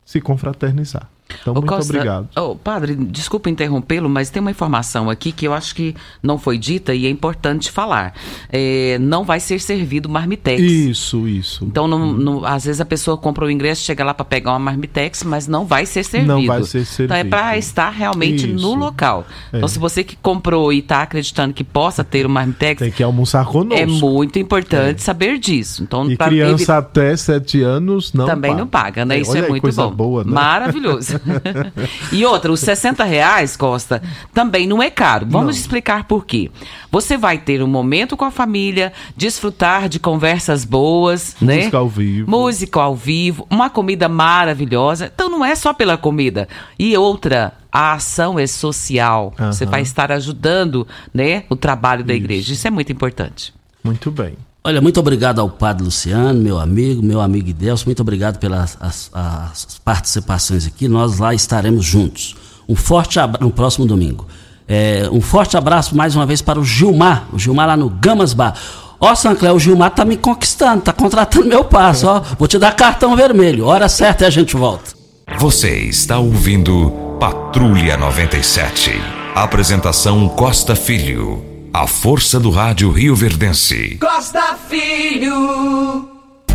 se 0.04 0.20
confraternizar. 0.20 1.08
Então, 1.40 1.52
Ô, 1.52 1.56
muito 1.56 1.68
Costa, 1.68 1.92
obrigado. 1.92 2.28
ô, 2.36 2.54
padre, 2.56 2.94
desculpa 2.94 3.48
interrompê-lo, 3.50 4.08
mas 4.08 4.30
tem 4.30 4.40
uma 4.40 4.50
informação 4.50 5.08
aqui 5.10 5.32
que 5.32 5.46
eu 5.46 5.52
acho 5.54 5.74
que 5.74 5.94
não 6.22 6.38
foi 6.38 6.58
dita 6.58 6.94
e 6.94 7.06
é 7.06 7.10
importante 7.10 7.70
falar. 7.70 8.14
É, 8.50 8.98
não 9.00 9.24
vai 9.24 9.40
ser 9.40 9.60
servido 9.60 10.08
marmitex. 10.08 10.60
Isso, 10.62 11.26
isso. 11.28 11.64
Então, 11.64 11.86
não- 11.86 12.12
não- 12.12 12.44
às 12.44 12.64
vezes 12.64 12.80
a 12.80 12.84
pessoa 12.84 13.16
compra 13.16 13.44
o 13.44 13.50
ingresso, 13.50 13.82
chega 13.82 14.04
lá 14.04 14.12
para 14.14 14.24
pegar 14.24 14.52
uma 14.52 14.58
marmitex, 14.58 15.22
mas 15.24 15.46
não 15.46 15.64
vai 15.66 15.86
ser 15.86 16.04
servido. 16.04 16.32
Não 16.34 16.46
vai 16.46 16.62
ser 16.64 16.86
Então, 17.04 17.16
é 17.16 17.24
para 17.24 17.38
servido. 17.40 17.58
estar 17.58 17.90
realmente 17.90 18.46
no 18.46 18.56
Isso. 18.56 18.74
local. 18.74 19.26
Então, 19.48 19.64
É. 19.64 19.68
se 19.68 19.78
você 19.78 20.02
que 20.04 20.16
comprou 20.16 20.72
e 20.72 20.78
está 20.78 21.02
acreditando 21.02 21.52
que 21.54 21.64
possa 21.64 22.02
ter 22.04 22.26
o 22.26 22.30
marmitex, 22.30 22.80
Tem 22.80 22.90
que 22.90 23.02
almoçar 23.02 23.44
conosco. 23.44 23.74
é 23.82 23.86
muito 23.86 24.38
importante 24.38 25.02
saber 25.02 25.38
disso. 25.38 25.82
Então, 25.82 26.10
E 26.10 26.16
criança 26.16 26.62
evi- 26.62 26.72
até 26.72 27.16
7 27.16 27.62
anos 27.62 28.12
não 28.12 28.26
também 28.26 28.50
paga. 28.50 28.60
não 28.60 28.66
paga, 28.68 29.04
né? 29.04 29.18
Isso 29.20 29.36
é 29.36 29.46
muito 29.48 29.70
bom. 29.74 29.90
boa, 29.90 30.24
né? 30.24 30.32
Maravilhoso. 30.32 31.19
e 32.12 32.24
outra, 32.24 32.52
os 32.52 32.60
60 32.60 33.04
reais, 33.04 33.56
Costa, 33.56 34.02
também 34.32 34.66
não 34.66 34.82
é 34.82 34.90
caro. 34.90 35.26
Vamos 35.28 35.56
explicar 35.56 36.04
por 36.04 36.24
quê. 36.24 36.50
Você 36.90 37.16
vai 37.16 37.38
ter 37.38 37.62
um 37.62 37.66
momento 37.66 38.16
com 38.16 38.24
a 38.24 38.30
família, 38.30 38.92
desfrutar 39.16 39.88
de 39.88 39.98
conversas 39.98 40.64
boas, 40.64 41.36
né? 41.40 41.56
Música 41.56 41.78
ao 41.78 41.88
vivo. 41.88 42.30
Música 42.30 42.80
ao 42.80 42.96
vivo, 42.96 43.46
uma 43.50 43.70
comida 43.70 44.08
maravilhosa. 44.08 45.10
Então 45.14 45.28
não 45.28 45.44
é 45.44 45.54
só 45.54 45.72
pela 45.72 45.96
comida. 45.96 46.48
E 46.78 46.96
outra, 46.96 47.54
a 47.72 47.92
ação 47.92 48.38
é 48.38 48.46
social. 48.46 49.32
Você 49.38 49.64
vai 49.64 49.82
estar 49.82 50.10
ajudando, 50.12 50.86
né, 51.14 51.44
o 51.48 51.56
trabalho 51.56 52.04
da 52.04 52.14
igreja. 52.14 52.52
Isso 52.52 52.66
é 52.66 52.70
muito 52.70 52.90
importante. 52.92 53.54
Muito 53.82 54.10
bem. 54.10 54.36
Olha, 54.62 54.80
muito 54.80 55.00
obrigado 55.00 55.40
ao 55.40 55.48
Padre 55.48 55.84
Luciano, 55.84 56.38
meu 56.38 56.58
amigo, 56.58 57.02
meu 57.02 57.20
amigo 57.20 57.48
Idelson. 57.48 57.86
Muito 57.86 58.02
obrigado 58.02 58.38
pelas 58.38 58.76
as, 58.78 59.10
as 59.12 59.80
participações 59.82 60.66
aqui. 60.66 60.86
Nós 60.86 61.18
lá 61.18 61.32
estaremos 61.32 61.84
juntos. 61.84 62.36
Um 62.68 62.76
forte 62.76 63.18
abraço 63.18 63.42
no 63.42 63.50
próximo 63.50 63.86
domingo. 63.86 64.26
É, 64.68 65.08
um 65.10 65.20
forte 65.20 65.56
abraço 65.56 65.96
mais 65.96 66.14
uma 66.14 66.26
vez 66.26 66.42
para 66.42 66.60
o 66.60 66.64
Gilmar. 66.64 67.24
O 67.32 67.38
Gilmar 67.38 67.68
lá 67.68 67.76
no 67.76 67.88
Gamas 67.88 68.34
Bar. 68.34 68.54
Ó, 69.00 69.14
Sancler, 69.14 69.54
o 69.54 69.58
Gilmar 69.58 69.92
tá 69.92 70.04
me 70.04 70.16
conquistando, 70.18 70.82
tá 70.82 70.92
contratando 70.92 71.46
meu 71.46 71.64
passo, 71.64 72.06
ó. 72.06 72.20
Vou 72.38 72.46
te 72.46 72.58
dar 72.58 72.76
cartão 72.76 73.16
vermelho. 73.16 73.64
Hora 73.64 73.88
certa 73.88 74.24
e 74.24 74.26
a 74.26 74.30
gente 74.30 74.54
volta. 74.56 74.92
Você 75.38 75.70
está 75.84 76.18
ouvindo 76.18 76.90
Patrulha 77.18 77.96
97. 77.96 78.92
Apresentação 79.34 80.28
Costa 80.28 80.76
Filho. 80.76 81.49
A 81.72 81.86
força 81.86 82.40
do 82.40 82.50
rádio 82.50 82.90
Rio 82.90 83.14
Verdense. 83.14 83.96
Costa 84.00 84.56
Filho. 84.68 86.08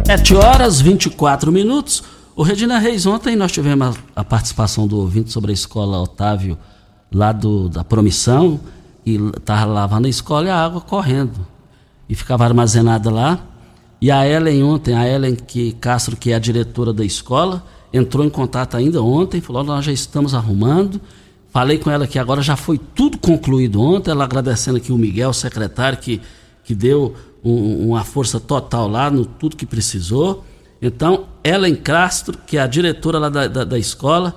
7 0.06 0.36
horas 0.36 0.82
24 0.82 1.52
minutos. 1.52 2.04
O 2.36 2.44
Regina 2.44 2.78
Reis, 2.80 3.06
ontem 3.06 3.36
nós 3.36 3.52
tivemos 3.52 3.96
a, 3.96 4.22
a 4.22 4.24
participação 4.26 4.86
do 4.86 4.98
ouvinte 4.98 5.32
sobre 5.32 5.52
a 5.52 5.54
escola 5.54 6.02
Otávio, 6.02 6.58
lá 7.12 7.32
do, 7.32 7.70
da 7.70 7.82
Promissão, 7.84 8.60
e 9.06 9.16
estava 9.16 9.66
lavando 9.66 10.08
a 10.08 10.10
escola 10.10 10.48
e 10.48 10.50
a 10.50 10.58
água 10.58 10.82
correndo. 10.82 11.48
E 12.10 12.16
ficava 12.16 12.44
armazenada 12.44 13.10
lá. 13.10 13.40
E 14.02 14.12
a 14.12 14.28
Ellen 14.28 14.64
ontem, 14.64 14.94
a 14.94 15.08
Ellen 15.08 15.36
que, 15.36 15.72
Castro, 15.74 16.18
que 16.18 16.32
é 16.32 16.36
a 16.36 16.40
diretora 16.40 16.92
da 16.92 17.06
escola, 17.06 17.66
entrou 17.94 18.26
em 18.26 18.30
contato 18.30 18.76
ainda 18.76 19.02
ontem, 19.02 19.40
falou: 19.40 19.64
nós 19.64 19.86
já 19.86 19.94
estamos 19.94 20.36
arrumando. 20.36 21.00
Falei 21.56 21.78
com 21.78 21.90
ela 21.90 22.06
que 22.06 22.20
agora 22.20 22.42
já 22.42 22.58
foi 22.58 22.78
tudo 22.78 23.18
concluído 23.18 23.82
ontem, 23.82 24.12
ela 24.12 24.26
agradecendo 24.26 24.76
aqui 24.76 24.92
o 24.92 24.98
Miguel, 24.98 25.30
o 25.30 25.34
secretário, 25.34 25.98
que, 25.98 26.22
que 26.66 26.76
deu 26.76 27.16
um, 27.42 27.92
uma 27.92 28.04
força 28.04 28.42
total 28.42 28.90
lá 28.90 29.10
no 29.10 29.24
tudo 29.26 29.56
que 29.56 29.66
precisou. 29.66 30.44
Então, 30.82 31.28
Ellen 31.42 31.78
Castro, 31.78 32.38
que 32.46 32.58
é 32.58 32.60
a 32.60 32.68
diretora 32.68 33.20
lá 33.20 33.30
da, 33.30 33.48
da, 33.48 33.64
da 33.64 33.80
escola, 33.80 34.36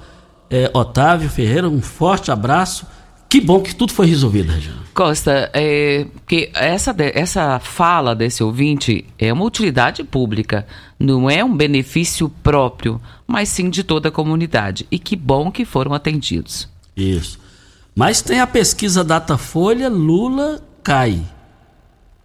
é, 0.49 0.71
Otávio 0.73 1.29
Ferreira, 1.29 1.69
um 1.69 1.83
forte 1.83 2.31
abraço. 2.31 2.87
Que 3.29 3.41
bom 3.41 3.61
que 3.63 3.75
tudo 3.75 3.93
foi 3.93 4.07
resolvido, 4.07 4.53
Regina. 4.53 4.77
Costa, 4.95 5.51
é, 5.53 6.07
que 6.25 6.53
essa, 6.55 6.95
essa 7.15 7.59
fala 7.59 8.15
desse 8.15 8.45
ouvinte 8.45 9.05
é 9.19 9.33
uma 9.33 9.45
utilidade 9.45 10.05
pública, 10.05 10.65
não 11.01 11.29
é 11.29 11.45
um 11.45 11.57
benefício 11.57 12.29
próprio, 12.45 13.01
mas 13.27 13.49
sim 13.49 13.69
de 13.69 13.83
toda 13.83 14.09
a 14.09 14.13
comunidade. 14.13 14.87
E 14.89 15.01
que 15.01 15.17
bom 15.17 15.51
que 15.51 15.65
foram 15.65 15.93
atendidos. 15.93 16.69
Isso. 16.99 17.39
Mas 17.95 18.21
tem 18.21 18.41
a 18.41 18.47
pesquisa 18.47 19.05
Datafolha, 19.05 19.89
Lula 19.89 20.61
cai. 20.83 21.23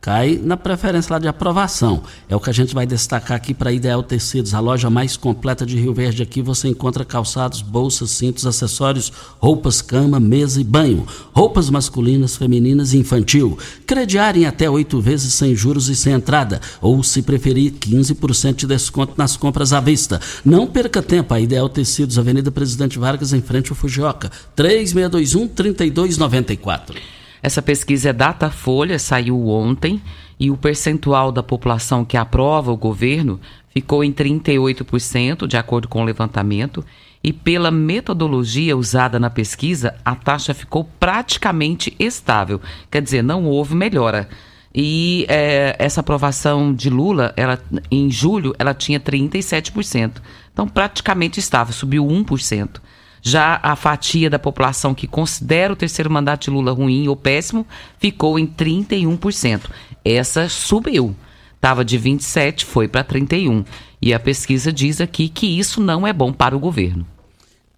Cai 0.03 0.39
na 0.43 0.57
preferência 0.57 1.13
lá 1.13 1.17
de 1.17 1.29
aprovação. 1.29 2.03
É 2.27 2.35
o 2.35 2.39
que 2.41 2.49
a 2.49 2.53
gente 2.53 2.75
vai 2.75 2.85
destacar 2.85 3.37
aqui 3.37 3.53
para 3.53 3.71
Ideal 3.71 4.03
Tecidos, 4.03 4.53
a 4.53 4.59
loja 4.59 4.89
mais 4.89 5.15
completa 5.15 5.65
de 5.65 5.77
Rio 5.77 5.93
Verde. 5.93 6.21
Aqui 6.21 6.41
você 6.41 6.67
encontra 6.67 7.05
calçados, 7.05 7.61
bolsas, 7.61 8.09
cintos, 8.09 8.45
acessórios, 8.45 9.13
roupas, 9.39 9.81
cama, 9.81 10.19
mesa 10.19 10.59
e 10.59 10.63
banho. 10.65 11.07
Roupas 11.31 11.69
masculinas, 11.69 12.35
femininas 12.35 12.91
e 12.91 12.97
infantil. 12.97 13.57
Crediário 13.87 14.41
em 14.41 14.45
até 14.45 14.69
oito 14.69 14.99
vezes 14.99 15.35
sem 15.35 15.55
juros 15.55 15.87
e 15.87 15.95
sem 15.95 16.11
entrada. 16.11 16.59
Ou, 16.81 17.01
se 17.01 17.21
preferir, 17.21 17.71
15% 17.71 18.55
de 18.55 18.67
desconto 18.67 19.13
nas 19.15 19.37
compras 19.37 19.71
à 19.71 19.79
vista. 19.79 20.19
Não 20.43 20.67
perca 20.67 21.01
tempo. 21.01 21.33
A 21.33 21.39
Ideal 21.39 21.69
Tecidos, 21.69 22.19
Avenida 22.19 22.51
Presidente 22.51 22.99
Vargas, 22.99 23.31
em 23.31 23.41
frente 23.41 23.69
ao 23.69 23.75
Fujioka. 23.77 24.29
3621-3294. 24.57 27.22
Essa 27.43 27.61
pesquisa 27.61 28.11
é 28.11 28.13
Datafolha, 28.13 28.97
saiu 28.97 29.49
ontem, 29.49 30.01
e 30.39 30.49
o 30.49 30.55
percentual 30.55 31.29
da 31.29 31.43
população 31.43 32.05
que 32.05 32.15
aprova 32.15 32.71
o 32.71 32.77
governo 32.77 33.37
ficou 33.67 34.01
em 34.01 34.13
38%, 34.13 35.45
de 35.45 35.57
acordo 35.57 35.89
com 35.89 36.01
o 36.01 36.05
levantamento, 36.05 36.85
e 37.21 37.33
pela 37.33 37.69
metodologia 37.69 38.77
usada 38.77 39.19
na 39.19 39.29
pesquisa, 39.29 39.93
a 40.05 40.15
taxa 40.15 40.53
ficou 40.53 40.85
praticamente 40.97 41.93
estável. 41.99 42.61
Quer 42.89 43.01
dizer, 43.01 43.21
não 43.21 43.43
houve 43.45 43.75
melhora. 43.75 44.29
E 44.73 45.25
eh, 45.27 45.75
essa 45.77 45.99
aprovação 45.99 46.73
de 46.73 46.89
Lula, 46.89 47.33
ela, 47.35 47.61
em 47.91 48.09
julho, 48.09 48.55
ela 48.57 48.73
tinha 48.73 48.99
37%. 49.01 50.21
Então, 50.51 50.67
praticamente 50.67 51.41
estável, 51.41 51.73
subiu 51.73 52.05
1%. 52.05 52.81
Já 53.25 53.57
a 53.63 53.73
fatia 53.77 54.29
da 54.29 54.37
população 54.37 54.93
que 54.93 55.07
considera 55.07 55.71
o 55.71 55.77
terceiro 55.77 56.11
mandato 56.11 56.43
de 56.43 56.49
Lula 56.51 56.73
ruim 56.73 57.07
ou 57.07 57.15
péssimo 57.15 57.65
ficou 57.97 58.37
em 58.37 58.45
31%. 58.45 59.61
Essa 60.03 60.49
subiu. 60.49 61.15
Estava 61.55 61.85
de 61.85 61.97
27, 61.97 62.65
foi 62.65 62.89
para 62.89 63.01
31. 63.05 63.63
E 64.01 64.13
a 64.13 64.19
pesquisa 64.19 64.73
diz 64.73 64.99
aqui 64.99 65.29
que 65.29 65.47
isso 65.47 65.79
não 65.79 66.05
é 66.05 66.11
bom 66.11 66.33
para 66.33 66.53
o 66.53 66.59
governo. 66.59 67.07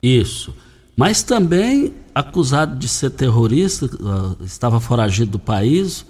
Isso. 0.01 0.51
Mas 0.97 1.21
também 1.21 1.93
acusado 2.15 2.75
de 2.79 2.87
ser 2.87 3.11
terrorista, 3.11 3.87
ah, 4.03 4.35
estava 4.43 4.79
foragido 4.79 5.31
do 5.33 5.39
país, 5.39 6.03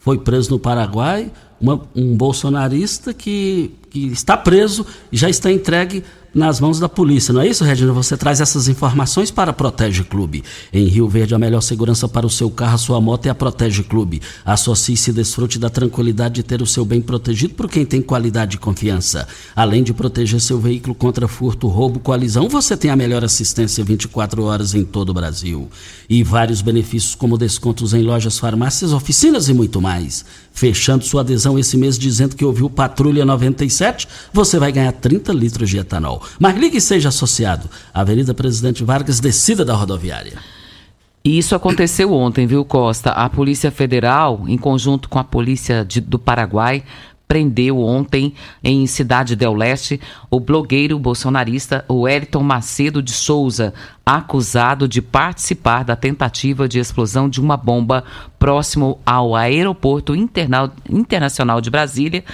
foi 0.00 0.18
preso 0.18 0.50
no 0.50 0.58
Paraguai, 0.58 1.30
uma- 1.60 1.82
um 1.94 2.16
bolsonarista 2.16 3.14
que, 3.14 3.70
que 3.90 4.06
está 4.06 4.36
preso 4.36 4.84
e 5.12 5.16
já 5.16 5.28
está 5.30 5.52
entregue 5.52 6.02
nas 6.34 6.60
mãos 6.60 6.78
da 6.78 6.88
polícia. 6.88 7.32
Não 7.32 7.40
é 7.40 7.48
isso, 7.48 7.64
Regina? 7.64 7.92
Você 7.92 8.16
traz 8.16 8.40
essas 8.40 8.68
informações 8.68 9.30
para 9.30 9.50
a 9.50 9.54
Protege 9.54 10.04
Clube. 10.04 10.44
Em 10.72 10.86
Rio 10.86 11.08
Verde, 11.08 11.34
a 11.34 11.38
melhor 11.38 11.60
segurança 11.60 12.08
para 12.08 12.26
o 12.26 12.30
seu 12.30 12.50
carro, 12.50 12.74
a 12.74 12.78
sua 12.78 13.00
moto 13.00 13.26
é 13.26 13.30
a 13.30 13.34
Protege 13.34 13.82
Clube. 13.82 14.22
Associe-se 14.44 15.10
e 15.10 15.12
desfrute 15.12 15.58
da 15.58 15.68
tranquilidade 15.68 16.36
de 16.36 16.42
ter 16.42 16.62
o 16.62 16.66
seu 16.66 16.84
bem 16.84 17.00
protegido 17.00 17.54
por 17.54 17.68
quem 17.68 17.84
tem 17.84 18.00
qualidade 18.00 18.56
e 18.56 18.58
confiança. 18.58 19.26
Além 19.54 19.82
de 19.82 19.92
proteger 19.92 20.40
seu 20.40 20.58
veículo 20.58 20.94
contra 20.94 21.26
furto, 21.26 21.66
roubo, 21.68 21.98
colisão, 21.98 22.48
você 22.48 22.76
tem 22.76 22.90
a 22.90 22.96
melhor 22.96 23.24
assistência 23.24 23.84
24 23.84 24.42
horas 24.44 24.74
em 24.74 24.84
todo 24.84 25.10
o 25.10 25.14
Brasil. 25.14 25.68
E 26.08 26.22
vários 26.22 26.62
benefícios 26.62 27.14
como 27.14 27.38
descontos 27.38 27.92
em 27.94 28.02
lojas, 28.02 28.38
farmácias, 28.38 28.92
oficinas 28.92 29.48
e 29.48 29.54
muito 29.54 29.80
mais. 29.80 30.24
Fechando 30.60 31.02
sua 31.06 31.22
adesão 31.22 31.58
esse 31.58 31.74
mês 31.74 31.98
dizendo 31.98 32.36
que 32.36 32.44
ouviu 32.44 32.68
Patrulha 32.68 33.24
97, 33.24 34.06
você 34.30 34.58
vai 34.58 34.70
ganhar 34.70 34.92
30 34.92 35.32
litros 35.32 35.70
de 35.70 35.78
etanol. 35.78 36.22
Mas 36.38 36.54
ligue 36.54 36.76
e 36.76 36.80
seja 36.82 37.08
associado. 37.08 37.66
Avenida 37.94 38.34
Presidente 38.34 38.84
Vargas, 38.84 39.20
descida 39.20 39.64
da 39.64 39.74
rodoviária. 39.74 40.34
E 41.24 41.38
isso 41.38 41.54
aconteceu 41.54 42.12
ontem, 42.12 42.46
viu, 42.46 42.62
Costa? 42.62 43.08
A 43.12 43.30
Polícia 43.30 43.70
Federal, 43.70 44.44
em 44.46 44.58
conjunto 44.58 45.08
com 45.08 45.18
a 45.18 45.24
Polícia 45.24 45.82
de- 45.82 45.98
do 46.02 46.18
Paraguai, 46.18 46.84
prendeu 47.26 47.78
ontem, 47.78 48.34
em 48.62 48.86
Cidade 48.86 49.34
del 49.34 49.54
Leste, 49.54 49.98
o 50.30 50.38
blogueiro 50.38 50.98
bolsonarista 50.98 51.86
Wellington 51.90 52.42
Macedo 52.42 53.00
de 53.00 53.12
Souza, 53.12 53.72
acusado 54.16 54.88
de 54.88 55.00
participar 55.00 55.84
da 55.84 55.94
tentativa 55.94 56.68
de 56.68 56.78
explosão 56.78 57.28
de 57.28 57.40
uma 57.40 57.56
bomba 57.56 58.04
próximo 58.38 58.98
ao 59.04 59.36
Aeroporto 59.36 60.16
Interna- 60.16 60.72
Internacional 60.88 61.60
de 61.60 61.68
Brasília, 61.70 62.24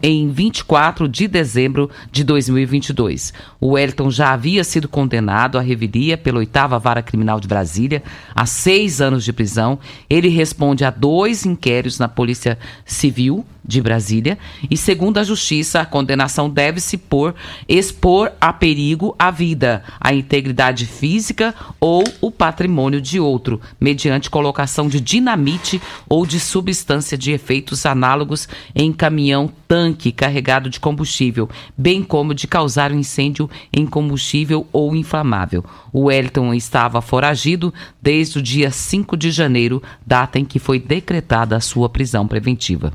em 0.00 0.30
24 0.30 1.08
de 1.08 1.26
dezembro 1.26 1.90
de 2.12 2.22
2022. 2.22 3.32
O 3.60 3.70
Wellington 3.72 4.10
já 4.10 4.32
havia 4.32 4.62
sido 4.62 4.88
condenado 4.88 5.58
à 5.58 5.60
revelia 5.60 6.16
pela 6.16 6.38
oitava 6.38 6.78
vara 6.78 7.02
criminal 7.02 7.40
de 7.40 7.48
Brasília 7.48 8.02
a 8.34 8.46
seis 8.46 9.00
anos 9.00 9.24
de 9.24 9.32
prisão. 9.32 9.80
Ele 10.08 10.28
responde 10.28 10.84
a 10.84 10.90
dois 10.90 11.44
inquéritos 11.44 11.98
na 11.98 12.08
Polícia 12.08 12.56
Civil 12.84 13.44
de 13.64 13.82
Brasília 13.82 14.38
e, 14.70 14.76
segundo 14.76 15.18
a 15.18 15.24
Justiça, 15.24 15.80
a 15.80 15.84
condenação 15.84 16.48
deve-se 16.48 16.96
por 16.96 17.34
expor 17.68 18.32
a 18.40 18.52
perigo 18.52 19.14
a 19.18 19.30
vida, 19.30 19.82
a 20.00 20.14
integridade 20.14 20.86
física 20.86 21.17
ou 21.80 22.04
o 22.20 22.30
patrimônio 22.30 23.00
de 23.00 23.18
outro, 23.18 23.60
mediante 23.80 24.30
colocação 24.30 24.88
de 24.88 25.00
dinamite 25.00 25.80
ou 26.08 26.26
de 26.26 26.40
substância 26.40 27.16
de 27.16 27.32
efeitos 27.32 27.86
análogos 27.86 28.48
em 28.74 28.92
caminhão 28.92 29.50
tanque 29.66 30.10
carregado 30.12 30.70
de 30.70 30.80
combustível, 30.80 31.48
bem 31.76 32.02
como 32.02 32.34
de 32.34 32.46
causar 32.46 32.92
um 32.92 32.98
incêndio 32.98 33.50
em 33.72 33.86
combustível 33.86 34.66
ou 34.72 34.94
inflamável. 34.94 35.64
O 35.92 36.04
Wellington 36.04 36.54
estava 36.54 37.00
foragido 37.00 37.72
desde 38.00 38.38
o 38.38 38.42
dia 38.42 38.70
5 38.70 39.16
de 39.16 39.30
janeiro, 39.30 39.82
data 40.06 40.38
em 40.38 40.44
que 40.44 40.58
foi 40.58 40.78
decretada 40.78 41.56
a 41.56 41.60
sua 41.60 41.88
prisão 41.88 42.26
preventiva. 42.26 42.92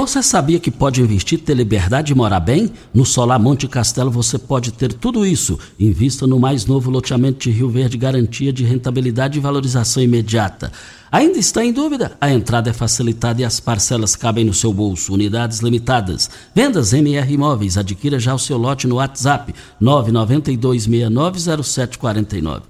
Você 0.00 0.22
sabia 0.22 0.58
que 0.58 0.70
pode 0.70 1.02
investir, 1.02 1.40
ter 1.40 1.52
liberdade 1.52 2.10
e 2.10 2.14
morar 2.16 2.40
bem? 2.40 2.72
No 2.92 3.04
Solar 3.04 3.38
Monte 3.38 3.68
Castelo 3.68 4.10
você 4.10 4.38
pode 4.38 4.72
ter 4.72 4.94
tudo 4.94 5.26
isso. 5.26 5.58
Invista 5.78 6.26
no 6.26 6.40
mais 6.40 6.64
novo 6.64 6.90
loteamento 6.90 7.40
de 7.40 7.50
Rio 7.50 7.68
Verde, 7.68 7.98
garantia 7.98 8.50
de 8.50 8.64
rentabilidade 8.64 9.36
e 9.36 9.40
valorização 9.42 10.02
imediata. 10.02 10.72
Ainda 11.12 11.38
está 11.38 11.62
em 11.62 11.70
dúvida? 11.70 12.16
A 12.18 12.32
entrada 12.32 12.70
é 12.70 12.72
facilitada 12.72 13.42
e 13.42 13.44
as 13.44 13.60
parcelas 13.60 14.16
cabem 14.16 14.42
no 14.42 14.54
seu 14.54 14.72
bolso. 14.72 15.12
Unidades 15.12 15.58
limitadas. 15.58 16.30
Vendas 16.54 16.94
MR 16.94 17.30
Imóveis. 17.30 17.76
Adquira 17.76 18.18
já 18.18 18.34
o 18.34 18.38
seu 18.38 18.56
lote 18.56 18.86
no 18.86 18.94
WhatsApp 18.94 19.54
992690749. 19.82 22.62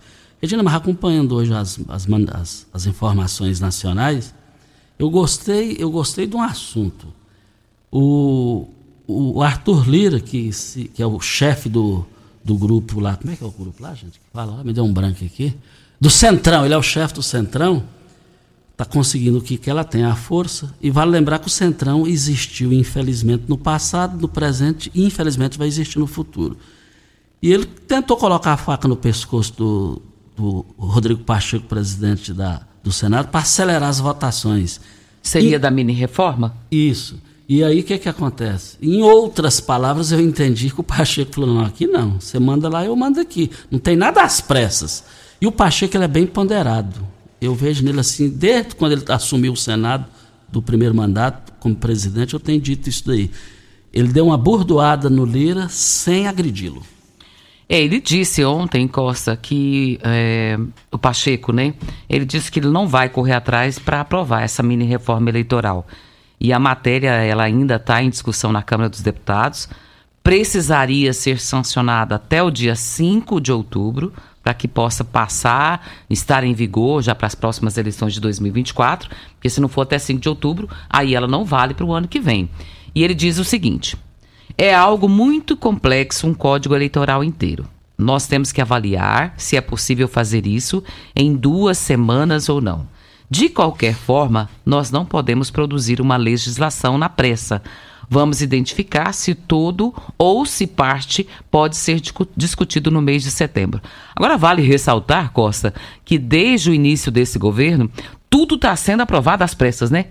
Regina, 0.42 0.64
mas 0.64 0.74
acompanhando 0.74 1.36
hoje 1.36 1.54
as, 1.54 1.78
as, 1.88 2.08
as- 2.34 2.66
as 2.74 2.86
informações 2.86 3.60
nacionais, 3.60 4.34
eu 4.98 5.08
gostei, 5.08 5.76
eu 5.78 5.92
gostei 5.92 6.26
de 6.26 6.34
um 6.34 6.42
assunto. 6.42 7.19
O, 7.92 8.68
o 9.06 9.42
Arthur 9.42 9.88
Lira, 9.88 10.20
que, 10.20 10.52
se- 10.52 10.84
que 10.84 11.02
é 11.02 11.06
o 11.06 11.18
chefe 11.20 11.68
do, 11.68 12.06
do 12.44 12.54
grupo 12.56 13.00
lá, 13.00 13.16
como 13.16 13.32
é 13.32 13.36
que 13.36 13.42
é 13.42 13.46
o 13.46 13.50
grupo 13.50 13.82
lá, 13.82 13.94
gente? 13.94 14.20
Fala 14.32 14.56
lá, 14.56 14.64
me 14.64 14.72
deu 14.72 14.84
um 14.84 14.92
branco 14.92 15.24
aqui. 15.24 15.54
Do 16.00 16.08
Centrão, 16.08 16.64
ele 16.64 16.72
é 16.74 16.78
o 16.78 16.82
chefe 16.82 17.14
do 17.14 17.22
Centrão, 17.22 17.82
está 18.72 18.84
conseguindo 18.84 19.38
o 19.38 19.42
que, 19.42 19.58
que 19.58 19.68
ela 19.68 19.84
tem, 19.84 20.04
a 20.04 20.14
força. 20.14 20.72
E 20.80 20.90
vale 20.90 21.10
lembrar 21.10 21.38
que 21.40 21.48
o 21.48 21.50
Centrão 21.50 22.06
existiu, 22.06 22.72
infelizmente, 22.72 23.44
no 23.48 23.58
passado, 23.58 24.18
no 24.20 24.28
presente 24.28 24.90
e, 24.94 25.04
infelizmente, 25.04 25.58
vai 25.58 25.66
existir 25.68 25.98
no 25.98 26.06
futuro. 26.06 26.56
E 27.42 27.52
ele 27.52 27.64
tentou 27.66 28.16
colocar 28.16 28.52
a 28.52 28.56
faca 28.56 28.86
no 28.86 28.96
pescoço 28.96 29.52
do, 29.56 30.02
do 30.36 30.64
Rodrigo 30.78 31.22
Pacheco, 31.24 31.66
presidente 31.66 32.32
da, 32.32 32.62
do 32.84 32.92
Senado, 32.92 33.28
para 33.28 33.40
acelerar 33.40 33.88
as 33.88 33.98
votações. 34.00 34.80
Seria 35.22 35.56
E- 35.56 35.58
da 35.58 35.70
mini 35.70 35.92
reforma? 35.92 36.54
Isso. 36.70 37.18
E 37.50 37.64
aí 37.64 37.80
o 37.80 37.82
que 37.82 37.98
que 37.98 38.08
acontece? 38.08 38.76
Em 38.80 39.02
outras 39.02 39.58
palavras, 39.58 40.12
eu 40.12 40.20
entendi 40.20 40.70
que 40.70 40.80
o 40.80 40.84
Pacheco 40.84 41.34
falou: 41.34 41.52
não, 41.52 41.64
aqui 41.64 41.84
não. 41.84 42.20
Você 42.20 42.38
manda 42.38 42.68
lá, 42.68 42.84
eu 42.84 42.94
mando 42.94 43.18
aqui. 43.18 43.50
Não 43.68 43.80
tem 43.80 43.96
nada 43.96 44.22
às 44.22 44.40
pressas. 44.40 45.02
E 45.40 45.48
o 45.48 45.50
Pacheco 45.50 45.96
ele 45.96 46.04
é 46.04 46.08
bem 46.08 46.28
ponderado. 46.28 47.04
Eu 47.40 47.52
vejo 47.52 47.84
nele 47.84 47.98
assim, 47.98 48.28
desde 48.28 48.76
quando 48.76 48.92
ele 48.92 49.04
assumiu 49.08 49.52
o 49.52 49.56
Senado 49.56 50.06
do 50.48 50.62
primeiro 50.62 50.94
mandato 50.94 51.52
como 51.58 51.74
presidente, 51.74 52.34
eu 52.34 52.38
tenho 52.38 52.60
dito 52.60 52.88
isso 52.88 53.04
daí. 53.04 53.28
Ele 53.92 54.12
deu 54.12 54.26
uma 54.26 54.38
burdoada 54.38 55.10
no 55.10 55.24
Lira 55.24 55.68
sem 55.68 56.28
agredi-lo. 56.28 56.84
É, 57.68 57.80
ele 57.80 58.00
disse 58.00 58.44
ontem, 58.44 58.86
Costa, 58.86 59.36
que 59.36 59.98
é, 60.04 60.56
o 60.92 60.98
Pacheco, 60.98 61.52
né? 61.52 61.74
Ele 62.08 62.24
disse 62.24 62.48
que 62.48 62.60
ele 62.60 62.68
não 62.68 62.86
vai 62.86 63.08
correr 63.08 63.32
atrás 63.32 63.76
para 63.76 64.02
aprovar 64.02 64.44
essa 64.44 64.62
mini 64.62 64.84
reforma 64.84 65.28
eleitoral. 65.28 65.84
E 66.40 66.52
a 66.52 66.58
matéria, 66.58 67.10
ela 67.10 67.42
ainda 67.42 67.76
está 67.76 68.02
em 68.02 68.08
discussão 68.08 68.50
na 68.50 68.62
Câmara 68.62 68.88
dos 68.88 69.02
Deputados. 69.02 69.68
Precisaria 70.22 71.12
ser 71.12 71.38
sancionada 71.38 72.14
até 72.14 72.42
o 72.42 72.50
dia 72.50 72.74
5 72.74 73.40
de 73.40 73.52
outubro, 73.52 74.12
para 74.42 74.54
que 74.54 74.66
possa 74.66 75.04
passar, 75.04 75.86
estar 76.08 76.42
em 76.42 76.54
vigor 76.54 77.02
já 77.02 77.14
para 77.14 77.26
as 77.26 77.34
próximas 77.34 77.76
eleições 77.76 78.14
de 78.14 78.20
2024. 78.20 79.10
Porque 79.34 79.50
se 79.50 79.60
não 79.60 79.68
for 79.68 79.82
até 79.82 79.98
5 79.98 80.18
de 80.18 80.28
outubro, 80.30 80.68
aí 80.88 81.14
ela 81.14 81.26
não 81.26 81.44
vale 81.44 81.74
para 81.74 81.84
o 81.84 81.92
ano 81.92 82.08
que 82.08 82.20
vem. 82.20 82.48
E 82.94 83.04
ele 83.04 83.14
diz 83.14 83.38
o 83.38 83.44
seguinte. 83.44 83.96
É 84.56 84.74
algo 84.74 85.08
muito 85.08 85.56
complexo 85.56 86.26
um 86.26 86.34
código 86.34 86.74
eleitoral 86.74 87.22
inteiro. 87.22 87.66
Nós 87.98 88.26
temos 88.26 88.50
que 88.50 88.62
avaliar 88.62 89.34
se 89.36 89.58
é 89.58 89.60
possível 89.60 90.08
fazer 90.08 90.46
isso 90.46 90.82
em 91.14 91.36
duas 91.36 91.76
semanas 91.76 92.48
ou 92.48 92.60
não. 92.60 92.88
De 93.30 93.48
qualquer 93.48 93.94
forma, 93.94 94.48
nós 94.66 94.90
não 94.90 95.04
podemos 95.04 95.50
produzir 95.50 96.00
uma 96.00 96.16
legislação 96.16 96.98
na 96.98 97.08
pressa. 97.08 97.62
Vamos 98.08 98.42
identificar 98.42 99.12
se 99.14 99.36
todo 99.36 99.94
ou 100.18 100.44
se 100.44 100.66
parte 100.66 101.28
pode 101.48 101.76
ser 101.76 102.00
discu- 102.00 102.26
discutido 102.36 102.90
no 102.90 103.00
mês 103.00 103.22
de 103.22 103.30
setembro. 103.30 103.80
Agora, 104.16 104.36
vale 104.36 104.62
ressaltar, 104.62 105.30
Costa, 105.32 105.72
que 106.04 106.18
desde 106.18 106.70
o 106.70 106.74
início 106.74 107.12
desse 107.12 107.38
governo, 107.38 107.88
tudo 108.28 108.56
está 108.56 108.74
sendo 108.74 109.02
aprovado 109.02 109.44
às 109.44 109.54
pressas, 109.54 109.92
né? 109.92 110.06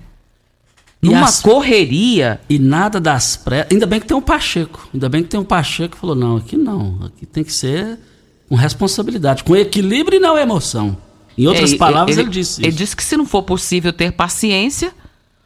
Numa 1.02 1.26
as- 1.26 1.42
correria. 1.42 2.40
E 2.50 2.58
nada 2.58 3.02
das 3.02 3.36
pressas. 3.36 3.68
Ainda 3.72 3.86
bem 3.86 4.00
que 4.00 4.08
tem 4.08 4.16
um 4.16 4.22
Pacheco. 4.22 4.88
Ainda 4.94 5.10
bem 5.10 5.24
que 5.24 5.30
tem 5.30 5.40
um 5.40 5.44
Pacheco 5.46 5.96
que 5.96 6.00
falou: 6.00 6.16
não, 6.16 6.38
aqui 6.38 6.56
não. 6.56 7.00
Aqui 7.06 7.26
tem 7.26 7.44
que 7.44 7.52
ser 7.52 8.00
com 8.48 8.56
responsabilidade, 8.56 9.44
com 9.44 9.56
equilíbrio 9.58 10.18
e 10.18 10.20
não 10.22 10.38
emoção. 10.38 10.96
Em 11.40 11.48
outras 11.48 11.72
É, 11.74 11.78
palavras, 11.78 12.18
ele, 12.18 12.30
disse 12.30 12.60
Ele 12.62 12.68
isso. 12.70 12.78
disse 12.78 12.96
que 12.96 13.04
se 13.04 13.16
não 13.16 13.26
for 13.26 13.44
possível 13.44 13.94
ter 13.94 14.12
paciência, 14.12 14.92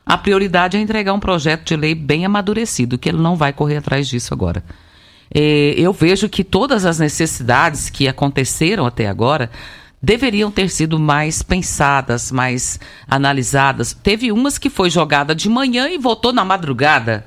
a 0.05 0.17
prioridade 0.17 0.75
é 0.75 0.79
entregar 0.81 1.13
um 1.13 1.19
projeto 1.19 1.65
de 1.67 1.75
lei 1.75 1.93
bem 1.93 2.25
amadurecido, 2.25 2.97
que 2.97 3.07
ele 3.07 3.19
não 3.19 3.35
vai 3.35 3.53
correr 3.53 3.77
atrás 3.77 4.07
disso 4.07 4.33
agora. 4.33 4.63
É, 5.33 5.73
eu 5.77 5.93
vejo 5.93 6.27
que 6.27 6.43
todas 6.43 6.85
as 6.85 6.99
necessidades 6.99 7.89
que 7.89 8.07
aconteceram 8.07 8.85
até 8.85 9.07
agora 9.07 9.49
deveriam 10.01 10.51
ter 10.51 10.69
sido 10.69 10.99
mais 10.99 11.41
pensadas, 11.41 12.31
mais 12.31 12.79
analisadas. 13.07 13.93
Teve 13.93 14.31
umas 14.31 14.57
que 14.57 14.69
foi 14.69 14.89
jogada 14.89 15.33
de 15.33 15.47
manhã 15.47 15.87
e 15.89 15.97
voltou 15.97 16.33
na 16.33 16.43
madrugada. 16.43 17.25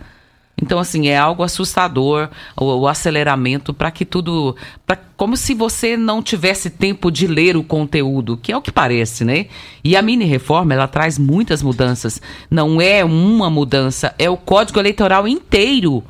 Então, 0.60 0.78
assim, 0.78 1.08
é 1.08 1.18
algo 1.18 1.42
assustador 1.42 2.30
o, 2.56 2.64
o 2.64 2.88
aceleramento 2.88 3.74
para 3.74 3.90
que 3.90 4.06
tudo. 4.06 4.56
Pra, 4.86 4.96
como 5.16 5.36
se 5.36 5.52
você 5.52 5.98
não 5.98 6.22
tivesse 6.22 6.70
tempo 6.70 7.10
de 7.10 7.26
ler 7.26 7.58
o 7.58 7.62
conteúdo, 7.62 8.38
que 8.38 8.52
é 8.52 8.56
o 8.56 8.62
que 8.62 8.72
parece, 8.72 9.22
né? 9.22 9.46
E 9.84 9.94
a 9.94 10.00
mini 10.00 10.24
reforma, 10.24 10.72
ela 10.72 10.88
traz 10.88 11.18
muitas 11.18 11.62
mudanças. 11.62 12.22
Não 12.50 12.80
é 12.80 13.04
uma 13.04 13.50
mudança, 13.50 14.14
é 14.18 14.30
o 14.30 14.36
código 14.36 14.80
eleitoral 14.80 15.28
inteiro. 15.28 16.02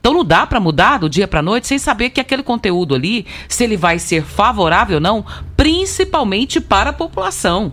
Então 0.00 0.12
não 0.12 0.24
dá 0.24 0.44
para 0.48 0.58
mudar 0.58 0.98
do 0.98 1.08
dia 1.08 1.28
para 1.28 1.40
noite 1.40 1.68
sem 1.68 1.78
saber 1.78 2.10
que 2.10 2.20
aquele 2.20 2.42
conteúdo 2.42 2.96
ali, 2.96 3.24
se 3.48 3.62
ele 3.62 3.76
vai 3.76 4.00
ser 4.00 4.24
favorável 4.24 4.96
ou 4.96 5.00
não, 5.00 5.24
principalmente 5.56 6.60
para 6.60 6.90
a 6.90 6.92
população 6.92 7.72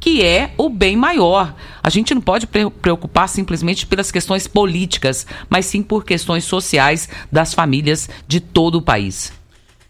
que 0.00 0.22
é 0.22 0.52
o 0.56 0.68
bem 0.68 0.96
maior. 0.96 1.54
A 1.82 1.90
gente 1.90 2.14
não 2.14 2.20
pode 2.20 2.46
pre- 2.46 2.70
preocupar 2.70 3.28
simplesmente 3.28 3.86
pelas 3.86 4.10
questões 4.10 4.46
políticas, 4.46 5.26
mas 5.48 5.66
sim 5.66 5.82
por 5.82 6.04
questões 6.04 6.44
sociais 6.44 7.08
das 7.30 7.54
famílias 7.54 8.08
de 8.26 8.40
todo 8.40 8.76
o 8.76 8.82
país. 8.82 9.32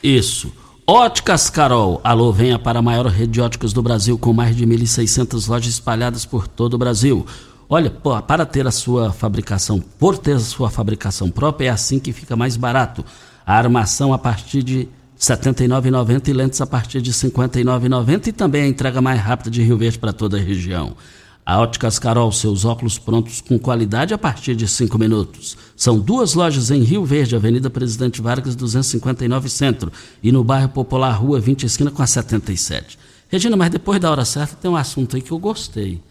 Isso. 0.02 0.52
Óticas 0.86 1.50
Carol. 1.50 2.00
Alô, 2.02 2.32
venha 2.32 2.58
para 2.58 2.78
a 2.78 2.82
maior 2.82 3.06
rede 3.06 3.32
de 3.32 3.40
óticas 3.40 3.72
do 3.74 3.82
Brasil, 3.82 4.16
com 4.18 4.32
mais 4.32 4.56
de 4.56 4.66
1.600 4.66 5.46
lojas 5.48 5.72
espalhadas 5.74 6.24
por 6.24 6.48
todo 6.48 6.74
o 6.74 6.78
Brasil. 6.78 7.26
Olha, 7.68 7.90
pô, 7.90 8.18
para 8.22 8.46
ter 8.46 8.66
a 8.66 8.70
sua 8.70 9.12
fabricação, 9.12 9.78
por 9.98 10.16
ter 10.16 10.36
a 10.36 10.40
sua 10.40 10.70
fabricação 10.70 11.30
própria, 11.30 11.66
é 11.66 11.70
assim 11.70 11.98
que 11.98 12.12
fica 12.14 12.34
mais 12.34 12.56
barato. 12.56 13.04
A 13.44 13.54
armação 13.54 14.14
a 14.14 14.18
partir 14.18 14.62
de 14.62 14.88
79,90 15.18 16.28
e 16.28 16.32
lentes 16.32 16.60
a 16.60 16.66
partir 16.66 17.00
de 17.02 17.10
R$ 17.10 17.16
59,90 17.16 18.28
e 18.28 18.32
também 18.32 18.62
a 18.62 18.68
entrega 18.68 19.02
mais 19.02 19.20
rápida 19.20 19.50
de 19.50 19.62
Rio 19.62 19.76
Verde 19.76 19.98
para 19.98 20.12
toda 20.12 20.36
a 20.36 20.40
região. 20.40 20.96
A 21.44 21.60
Óticas 21.60 21.98
Carol, 21.98 22.30
seus 22.30 22.66
óculos 22.66 22.98
prontos 22.98 23.40
com 23.40 23.58
qualidade 23.58 24.12
a 24.12 24.18
partir 24.18 24.54
de 24.54 24.68
5 24.68 24.98
minutos. 24.98 25.56
São 25.74 25.98
duas 25.98 26.34
lojas 26.34 26.70
em 26.70 26.82
Rio 26.82 27.04
Verde, 27.06 27.34
Avenida 27.34 27.70
Presidente 27.70 28.20
Vargas, 28.20 28.54
259 28.54 29.48
Centro, 29.48 29.90
e 30.22 30.30
no 30.30 30.44
bairro 30.44 30.68
Popular, 30.68 31.12
Rua 31.12 31.40
20, 31.40 31.64
esquina 31.64 31.90
com 31.90 32.02
a 32.02 32.06
77. 32.06 32.98
Regina, 33.30 33.56
mas 33.56 33.70
depois 33.70 33.98
da 33.98 34.10
hora 34.10 34.26
certa 34.26 34.56
tem 34.56 34.70
um 34.70 34.76
assunto 34.76 35.16
aí 35.16 35.22
que 35.22 35.32
eu 35.32 35.38
gostei. 35.38 36.02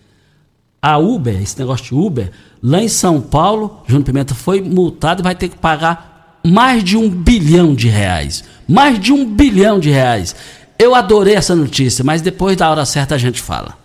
A 0.81 0.97
Uber, 0.97 1.39
esse 1.39 1.57
negócio 1.59 1.85
de 1.85 1.93
Uber, 1.93 2.31
lá 2.61 2.81
em 2.81 2.87
São 2.87 3.21
Paulo, 3.21 3.83
Júnior 3.87 4.05
Pimenta 4.05 4.33
foi 4.33 4.59
multado 4.59 5.21
e 5.21 5.23
vai 5.23 5.35
ter 5.35 5.49
que 5.49 5.57
pagar 5.57 6.16
mais 6.47 6.83
de 6.83 6.97
um 6.97 7.09
bilhão 7.09 7.73
de 7.75 7.87
reais. 7.87 8.43
Mais 8.67 8.99
de 8.99 9.13
um 9.13 9.25
bilhão 9.25 9.79
de 9.79 9.89
reais. 9.89 10.35
Eu 10.79 10.93
adorei 10.95 11.35
essa 11.35 11.55
notícia, 11.55 12.03
mas 12.03 12.21
depois 12.21 12.55
da 12.55 12.69
hora 12.69 12.85
certa 12.85 13.15
a 13.15 13.17
gente 13.17 13.41
fala. 13.41 13.75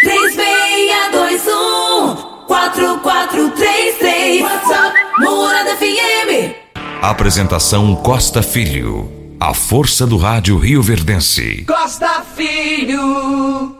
3621 0.00 2.16
4433 2.46 4.42
WhatsApp 4.42 4.96
Morada 5.20 5.76
FM 5.76 6.54
Apresentação 7.02 7.94
Costa 7.96 8.42
Filho. 8.42 9.10
A 9.38 9.54
força 9.54 10.06
do 10.06 10.16
rádio 10.18 10.58
Rio 10.58 10.82
Verdense. 10.82 11.64
Costa 11.66 12.22
Filho 12.36 13.74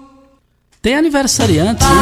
Tem 0.80 0.94
aniversariantes, 0.94 1.86
né? 1.86 1.94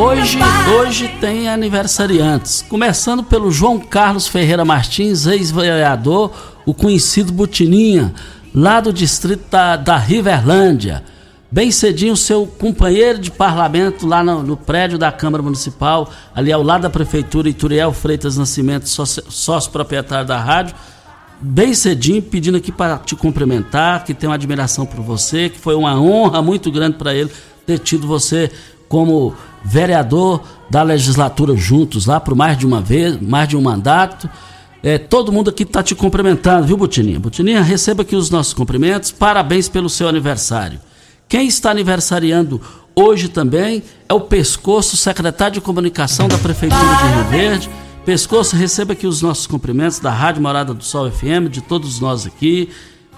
Hoje, 0.00 0.38
hoje 0.78 1.08
tem 1.20 1.46
aniversariantes. 1.46 2.64
Começando 2.66 3.22
pelo 3.22 3.50
João 3.50 3.78
Carlos 3.78 4.26
Ferreira 4.26 4.64
Martins, 4.64 5.26
ex-vereador, 5.26 6.32
o 6.64 6.72
conhecido 6.72 7.30
Butininha, 7.30 8.14
lá 8.54 8.80
do 8.80 8.94
distrito 8.94 9.50
da, 9.50 9.76
da 9.76 9.98
Riverlândia. 9.98 11.04
Bem 11.50 11.70
cedinho, 11.70 12.16
seu 12.16 12.46
companheiro 12.46 13.18
de 13.18 13.30
parlamento 13.30 14.06
lá 14.06 14.24
no, 14.24 14.42
no 14.42 14.56
prédio 14.56 14.96
da 14.96 15.12
Câmara 15.12 15.42
Municipal, 15.42 16.10
ali 16.34 16.50
ao 16.50 16.62
lado 16.62 16.80
da 16.80 16.90
Prefeitura, 16.90 17.50
Ituriel 17.50 17.92
Freitas 17.92 18.38
Nascimento, 18.38 18.88
sócio, 18.88 19.22
sócio 19.28 19.70
proprietário 19.70 20.26
da 20.26 20.38
rádio, 20.38 20.74
bem 21.38 21.74
cedinho, 21.74 22.22
pedindo 22.22 22.56
aqui 22.56 22.72
para 22.72 22.96
te 22.96 23.14
cumprimentar, 23.14 24.02
que 24.04 24.14
tem 24.14 24.30
uma 24.30 24.36
admiração 24.36 24.86
por 24.86 25.02
você, 25.02 25.50
que 25.50 25.58
foi 25.58 25.74
uma 25.74 26.00
honra 26.00 26.40
muito 26.40 26.72
grande 26.72 26.96
para 26.96 27.14
ele 27.14 27.30
ter 27.66 27.78
tido 27.78 28.06
você 28.06 28.50
como 28.90 29.32
vereador 29.64 30.42
da 30.68 30.82
legislatura 30.82 31.56
juntos 31.56 32.06
lá 32.06 32.18
por 32.18 32.34
mais 32.34 32.58
de 32.58 32.66
uma 32.66 32.80
vez, 32.80 33.20
mais 33.22 33.48
de 33.48 33.56
um 33.56 33.62
mandato. 33.62 34.28
É, 34.82 34.98
todo 34.98 35.30
mundo 35.30 35.48
aqui 35.48 35.62
está 35.62 35.80
te 35.80 35.94
cumprimentando, 35.94 36.66
viu, 36.66 36.76
Butininha? 36.76 37.20
Butininha, 37.20 37.62
receba 37.62 38.02
aqui 38.02 38.16
os 38.16 38.30
nossos 38.30 38.52
cumprimentos, 38.52 39.12
parabéns 39.12 39.68
pelo 39.68 39.88
seu 39.88 40.08
aniversário. 40.08 40.80
Quem 41.28 41.46
está 41.46 41.70
aniversariando 41.70 42.60
hoje 42.92 43.28
também 43.28 43.84
é 44.08 44.12
o 44.12 44.22
Pescoço, 44.22 44.96
secretário 44.96 45.54
de 45.54 45.60
comunicação 45.60 46.26
da 46.26 46.36
Prefeitura 46.38 46.82
de 46.82 47.14
Rio 47.14 47.24
Verde. 47.30 47.70
Pescoço, 48.04 48.56
receba 48.56 48.94
aqui 48.94 49.06
os 49.06 49.22
nossos 49.22 49.46
cumprimentos 49.46 50.00
da 50.00 50.10
Rádio 50.10 50.42
Morada 50.42 50.74
do 50.74 50.82
Sol 50.82 51.08
FM, 51.08 51.48
de 51.48 51.60
todos 51.60 52.00
nós 52.00 52.26
aqui. 52.26 52.70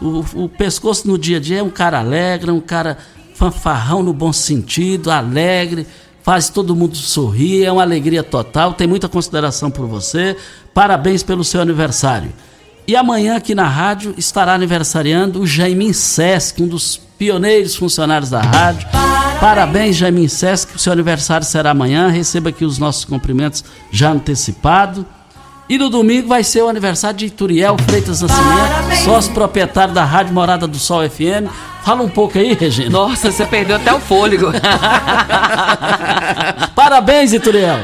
O, 0.02 0.44
o 0.44 0.48
Pescoço 0.50 1.08
no 1.08 1.16
dia 1.16 1.38
a 1.38 1.40
dia 1.40 1.60
é 1.60 1.62
um 1.62 1.70
cara 1.70 1.98
alegre, 1.98 2.50
é 2.50 2.52
um 2.52 2.60
cara 2.60 2.98
fanfarrão 3.42 4.04
no 4.04 4.12
bom 4.12 4.32
sentido, 4.32 5.10
alegre, 5.10 5.84
faz 6.22 6.48
todo 6.48 6.76
mundo 6.76 6.96
sorrir, 6.96 7.64
é 7.64 7.72
uma 7.72 7.82
alegria 7.82 8.22
total, 8.22 8.74
tem 8.74 8.86
muita 8.86 9.08
consideração 9.08 9.68
por 9.68 9.84
você. 9.88 10.36
Parabéns 10.72 11.24
pelo 11.24 11.42
seu 11.42 11.60
aniversário. 11.60 12.32
E 12.86 12.94
amanhã 12.94 13.36
aqui 13.36 13.52
na 13.52 13.66
rádio 13.66 14.14
estará 14.16 14.54
aniversariando 14.54 15.40
o 15.40 15.46
Jaimin 15.46 15.92
Sesc, 15.92 16.62
um 16.62 16.68
dos 16.68 17.00
pioneiros 17.18 17.74
funcionários 17.74 18.30
da 18.30 18.40
rádio. 18.40 18.88
Parabéns, 19.40 19.96
Jaimin 19.96 20.28
Sesc, 20.28 20.76
o 20.76 20.78
seu 20.78 20.92
aniversário 20.92 21.44
será 21.44 21.70
amanhã. 21.70 22.08
Receba 22.10 22.50
aqui 22.50 22.64
os 22.64 22.78
nossos 22.78 23.04
cumprimentos 23.04 23.64
já 23.90 24.12
antecipado. 24.12 25.04
E 25.72 25.78
no 25.78 25.88
domingo 25.88 26.28
vai 26.28 26.44
ser 26.44 26.60
o 26.60 26.68
aniversário 26.68 27.16
de 27.16 27.24
Ituriel 27.24 27.78
Freitas 27.88 28.20
Nascimento, 28.20 29.04
sócio 29.06 29.32
proprietário 29.32 29.94
da 29.94 30.04
Rádio 30.04 30.34
Morada 30.34 30.66
do 30.66 30.78
Sol 30.78 31.00
FM. 31.08 31.48
Fala 31.82 32.02
um 32.02 32.10
pouco 32.10 32.38
aí, 32.38 32.52
Regina. 32.52 32.90
Nossa, 32.90 33.32
você 33.32 33.46
perdeu 33.46 33.76
até 33.76 33.90
o 33.90 33.98
fôlego. 33.98 34.52
Parabéns, 36.76 37.32
Ituriel. 37.32 37.78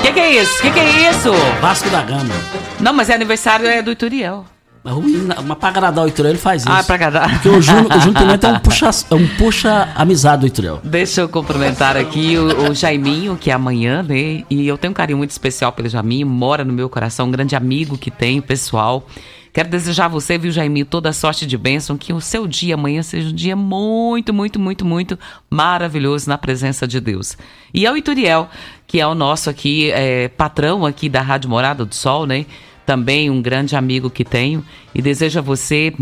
que 0.00 0.12
que 0.14 0.20
é 0.20 0.42
isso? 0.42 0.62
Que 0.62 0.70
que 0.70 0.80
é 0.80 1.10
isso? 1.10 1.30
Vasco 1.60 1.90
da 1.90 2.00
Gama. 2.00 2.34
Não, 2.80 2.94
mas 2.94 3.10
é 3.10 3.14
aniversário 3.14 3.66
é 3.66 3.82
do 3.82 3.90
Ituriel. 3.90 4.46
Ruim, 4.84 5.26
Mas 5.46 5.58
pra 5.58 5.68
agradar 5.70 6.04
o 6.04 6.08
Ituriel, 6.08 6.32
ele 6.32 6.38
faz 6.38 6.62
isso. 6.62 6.70
Ah, 6.70 6.82
pra 6.82 6.94
agradar. 6.96 7.30
Porque 7.30 7.48
o 7.48 7.60
Júnior, 7.62 7.86
o 7.86 8.00
Júnior 8.00 8.22
Pimenta 8.22 8.48
é 8.48 8.52
um 8.52 8.60
puxa, 8.60 8.90
é 9.10 9.14
um 9.14 9.28
puxa 9.36 9.88
amizade 9.94 10.40
do 10.42 10.46
Ituriel. 10.46 10.80
Deixa 10.84 11.22
eu 11.22 11.28
cumprimentar 11.28 11.96
aqui 11.96 12.36
o, 12.36 12.70
o 12.70 12.74
Jaiminho, 12.74 13.36
que 13.36 13.50
é 13.50 13.54
amanhã, 13.54 14.02
né? 14.02 14.44
E 14.50 14.66
eu 14.66 14.76
tenho 14.76 14.90
um 14.90 14.94
carinho 14.94 15.16
muito 15.16 15.30
especial 15.30 15.72
pelo 15.72 15.88
Jaiminho, 15.88 16.26
mora 16.26 16.64
no 16.64 16.72
meu 16.72 16.90
coração, 16.90 17.26
um 17.26 17.30
grande 17.30 17.56
amigo 17.56 17.96
que 17.96 18.10
tenho, 18.10 18.42
pessoal. 18.42 19.06
Quero 19.54 19.68
desejar 19.68 20.06
a 20.06 20.08
você, 20.08 20.36
viu, 20.36 20.50
Jaiminho, 20.50 20.84
toda 20.84 21.08
a 21.08 21.12
sorte 21.12 21.46
de 21.46 21.56
bênção, 21.56 21.96
que 21.96 22.12
o 22.12 22.20
seu 22.20 22.44
dia 22.46 22.74
amanhã 22.74 23.02
seja 23.02 23.28
um 23.28 23.32
dia 23.32 23.54
muito, 23.54 24.34
muito, 24.34 24.58
muito, 24.58 24.84
muito 24.84 25.18
maravilhoso 25.48 26.28
na 26.28 26.36
presença 26.36 26.88
de 26.88 27.00
Deus. 27.00 27.38
E 27.72 27.86
ao 27.86 27.96
Ituriel, 27.96 28.50
que 28.84 29.00
é 29.00 29.06
o 29.06 29.14
nosso 29.14 29.48
aqui, 29.48 29.92
é, 29.92 30.26
patrão 30.28 30.84
aqui 30.84 31.08
da 31.08 31.22
Rádio 31.22 31.48
Morada 31.48 31.84
do 31.84 31.94
Sol, 31.94 32.26
né? 32.26 32.44
Também 32.86 33.30
um 33.30 33.40
grande 33.40 33.74
amigo 33.76 34.10
que 34.10 34.24
tenho. 34.24 34.64
E 34.94 35.00
desejo 35.00 35.38
a 35.38 35.42
você 35.42 35.92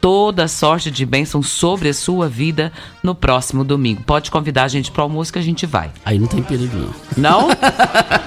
toda 0.00 0.44
a 0.44 0.48
sorte 0.48 0.90
de 0.90 1.04
bênção 1.06 1.42
sobre 1.42 1.88
a 1.88 1.94
sua 1.94 2.28
vida 2.28 2.70
no 3.02 3.14
próximo 3.14 3.64
domingo. 3.64 4.02
Pode 4.04 4.30
convidar 4.30 4.64
a 4.64 4.68
gente 4.68 4.90
para 4.90 5.00
o 5.00 5.04
almoço 5.04 5.32
que 5.32 5.38
a 5.38 5.42
gente 5.42 5.64
vai. 5.66 5.90
Aí 6.04 6.18
não 6.18 6.26
tem 6.28 6.42
perigo, 6.42 6.76
não. 6.76 6.90
Não? 7.16 7.48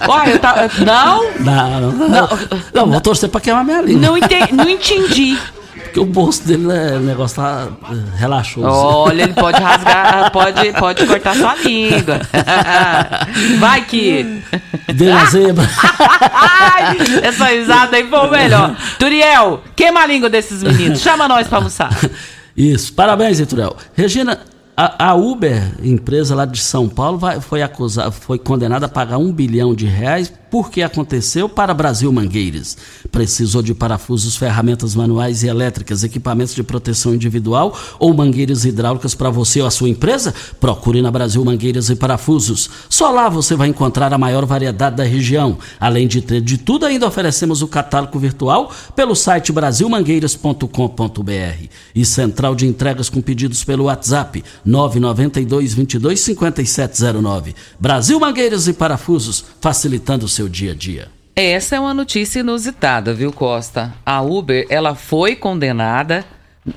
Olha, 0.08 0.32
eu 0.32 0.40
tá, 0.40 0.56
não? 0.86 1.32
Não, 1.40 1.80
não, 1.82 1.92
não. 2.10 2.30
Não, 2.74 2.88
vou 2.92 3.00
torcer 3.02 3.30
pra 3.30 3.40
queimar 3.40 3.64
minha 3.64 3.82
língua. 3.82 4.02
Não, 4.02 4.18
ente- 4.18 4.52
não 4.54 4.68
entendi. 4.68 5.38
Porque 5.90 6.00
o 6.00 6.06
bolso 6.06 6.46
dele, 6.48 6.68
né, 6.68 6.96
o 6.98 7.00
negócio 7.00 7.38
tá 7.38 7.68
eh, 7.92 7.96
relaxou. 8.18 8.64
Olha, 8.64 9.24
ele 9.24 9.34
pode 9.34 9.62
rasgar, 9.62 10.30
pode, 10.34 10.72
pode 10.74 11.06
cortar 11.08 11.36
sua 11.36 11.56
língua. 11.56 12.22
Vai 13.60 13.86
que. 13.86 14.42
Deu 14.94 15.12
uma 15.12 15.26
zebra. 15.26 15.66
Essa 17.24 17.46
risada 17.46 17.98
aí 17.98 18.08
foi 18.08 18.20
o 18.20 18.32
melhor. 18.32 18.76
Turiel, 18.98 19.62
queima 19.76 20.02
a 20.02 20.06
língua 20.08 20.30
desses 20.30 20.64
meninos. 20.64 21.00
Chama 21.02 21.28
nós 21.28 21.48
pra 21.48 21.58
almoçar. 21.58 21.90
Isso, 22.56 22.94
parabéns, 22.94 23.40
Ituriel. 23.40 23.76
Regina, 23.96 24.40
a, 24.76 25.10
a 25.10 25.14
Uber, 25.16 25.62
empresa 25.84 26.36
lá 26.36 26.46
de 26.46 26.60
São 26.60 26.88
Paulo, 26.90 27.18
vai- 27.18 27.40
foi 27.42 27.62
acusada, 27.62 28.12
foi 28.12 28.38
condenada 28.38 28.86
a 28.86 28.90
pagar 28.90 29.18
um 29.18 29.32
bilhão 29.32 29.74
de 29.74 29.86
reais 29.86 30.32
porque 30.50 30.82
aconteceu 30.82 31.48
para 31.48 31.74
Brasil 31.74 32.12
Mangueiras. 32.12 32.78
Precisou 33.12 33.62
de 33.62 33.74
parafusos, 33.74 34.36
ferramentas 34.36 34.96
manuais 34.96 35.44
e 35.44 35.48
elétricas, 35.48 36.04
equipamentos 36.04 36.56
de 36.56 36.64
proteção 36.64 37.14
individual 37.14 37.78
ou 38.00 38.14
mangueiras 38.14 38.66
hidráulicas 38.66 39.16
para 39.16 39.30
você 39.30 39.62
ou 39.62 39.68
a 39.68 39.72
sua 39.72 39.90
empresa? 39.90 40.34
Procure 40.60 41.02
na 41.02 41.12
Brasil 41.12 41.44
Mangueiras 41.44 41.90
e 41.90 41.96
Parafusos. 41.96 42.70
Só 42.90 43.12
lá 43.12 43.30
você 43.30 43.56
vai 43.56 43.68
encontrar 43.68 44.14
a 44.14 44.18
maior 44.18 44.46
variedade 44.46 44.98
da 44.98 45.04
região. 45.04 45.58
Além 45.80 46.08
de 46.08 46.22
ter 46.22 46.42
de 46.42 46.58
tudo, 46.58 46.86
ainda 46.86 47.08
oferecemos 47.08 47.62
o 47.62 47.68
catálogo 47.68 48.18
virtual 48.20 48.72
pelo 48.96 49.16
site 49.16 49.52
brasilmangueiras.com.br 49.52 51.70
e 51.94 52.06
central 52.06 52.56
de 52.56 52.66
entregas 52.66 53.10
com 53.10 53.22
pedidos 53.22 53.64
pelo 53.64 53.86
WhatsApp 53.86 54.44
992 54.66 55.74
22 55.74 56.20
5709. 56.20 57.56
Brasil 57.80 58.20
Mangueiras 58.20 58.68
e 58.68 58.74
Parafusos, 58.74 59.46
facilitando 59.62 60.26
o 60.26 60.30
seu 60.40 60.48
dia 60.48 60.72
a 60.72 60.76
dia. 60.76 61.10
Essa 61.36 61.76
é 61.76 61.80
uma 61.82 61.94
notícia 61.94 62.40
inusitada, 62.40 63.14
viu, 63.14 63.30
Costa? 63.30 63.94
A 64.06 64.22
Uber, 64.22 64.66
ela 64.70 64.96
foi 64.96 65.36
condenada 65.36 66.24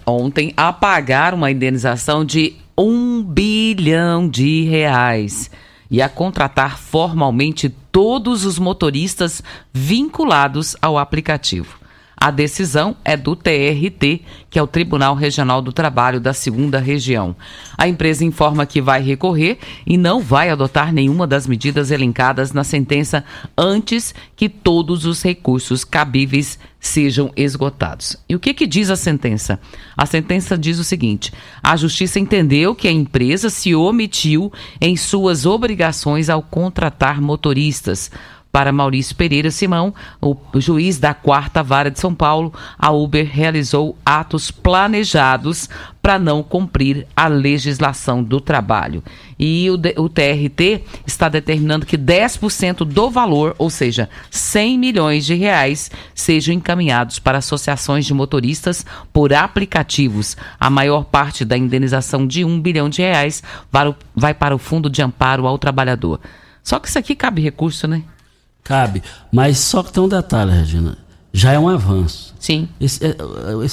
ontem 0.05 0.53
a 0.57 0.73
pagar 0.73 1.33
uma 1.33 1.49
indenização 1.49 2.25
de 2.25 2.57
um 2.77 3.23
bilhão 3.23 4.29
de 4.29 4.65
reais 4.65 5.49
e 5.89 6.03
a 6.03 6.09
contratar 6.09 6.77
formalmente 6.77 7.69
todos 7.93 8.45
os 8.45 8.59
motoristas 8.59 9.45
vinculados 9.73 10.75
ao 10.83 10.99
aplicativo. 10.99 11.79
A 12.23 12.31
decisão 12.31 12.95
é 13.05 13.17
do 13.17 13.35
TRT, 13.35 14.23
que 14.49 14.57
é 14.57 14.63
o 14.63 14.67
Tribunal 14.69 15.17
Regional 15.17 15.61
do 15.61 15.73
Trabalho 15.73 16.21
da 16.21 16.33
Segunda 16.33 16.79
Região. 16.79 17.35
A 17.77 17.89
empresa 17.89 18.25
informa 18.25 18.65
que 18.65 18.81
vai 18.81 19.03
recorrer 19.03 19.59
e 19.85 19.99
não 19.99 20.21
vai 20.21 20.49
adotar 20.49 20.93
nenhuma 20.93 21.27
das 21.27 21.49
medidas 21.49 21.91
elencadas 21.91 22.53
na 22.53 22.63
sentença 22.63 23.25
antes 23.59 24.15
que 24.37 24.49
todos 24.49 25.05
os 25.05 25.21
recursos 25.21 25.83
cabíveis 25.83 26.61
sejam 26.79 27.33
esgotados. 27.35 28.17
E 28.29 28.37
o 28.37 28.39
que, 28.39 28.55
que 28.55 28.69
diz 28.69 28.89
a 28.89 28.95
sentença? 28.95 29.59
A 29.97 30.07
sentença 30.07 30.57
diz 30.57 30.79
o 30.79 30.85
seguinte: 30.85 31.33
a 31.61 31.77
Justiça 31.77 32.21
entendeu 32.21 32.73
que 32.73 32.87
a 32.87 32.93
empresa 32.93 33.51
se 33.51 33.75
omitiu 33.75 34.53
em 34.81 34.97
suas 34.97 35.45
obrigações 35.45 36.31
ao 36.31 36.41
contratar 36.41 37.21
motoristas. 37.21 38.13
Para 38.53 38.71
Maurício 38.71 39.17
Pereira 39.17 39.51
Simão, 39.51 39.95
o 40.21 40.37
juiz 40.57 40.99
da 40.99 41.15
quarta 41.15 41.63
vara 41.63 41.91
de 41.91 41.99
São 41.99 42.15
Paulo, 42.15 42.53
a 42.79 42.91
Uber 42.91 43.27
realizou 43.27 43.97
atos 44.05 44.51
planejados 44.51 45.71
para 46.03 46.19
não 46.19 46.43
cumprir 46.43 47.07
a 47.17 47.29
legislação 47.29 48.23
do 48.23 48.43
trabalho. 48.43 49.03
E 49.39 49.71
o, 49.71 49.75
o 50.03 50.07
TRT 50.07 50.85
está 51.07 51.31
determinando 51.31 51.87
que 51.87 51.97
10% 51.97 52.85
do 52.85 53.09
valor, 53.09 53.55
ou 53.57 53.71
seja, 53.71 54.11
100 54.31 54.79
milhões 54.79 55.25
de 55.25 55.35
reais, 55.35 55.91
sejam 56.15 56.55
encaminhados 56.55 57.19
para 57.19 57.39
associações 57.39 58.05
de 58.05 58.13
motoristas 58.13 58.85
por 59.15 59.33
aplicativos. 59.33 60.37
A 60.61 60.69
maior 60.69 61.05
parte 61.05 61.43
da 61.43 61.57
indenização 61.57 62.27
de 62.27 62.45
1 62.45 62.61
bilhão 62.61 62.91
de 62.91 63.01
reais 63.01 63.43
vai 64.15 64.35
para 64.35 64.55
o 64.55 64.59
Fundo 64.59 64.91
de 64.91 65.01
Amparo 65.01 65.47
ao 65.47 65.57
Trabalhador. 65.57 66.21
Só 66.63 66.79
que 66.79 66.89
isso 66.89 66.99
aqui 66.99 67.15
cabe 67.15 67.41
recurso, 67.41 67.89
né? 67.89 68.03
Cabe. 68.63 69.03
Mas 69.31 69.59
só 69.59 69.83
que 69.83 69.93
tem 69.93 70.03
um 70.03 70.09
detalhe, 70.09 70.53
Regina. 70.53 70.97
Já 71.33 71.53
é 71.53 71.59
um 71.59 71.69
avanço. 71.69 72.35
Sim. 72.39 72.69
Esse, 72.79 73.05
é, 73.05 73.17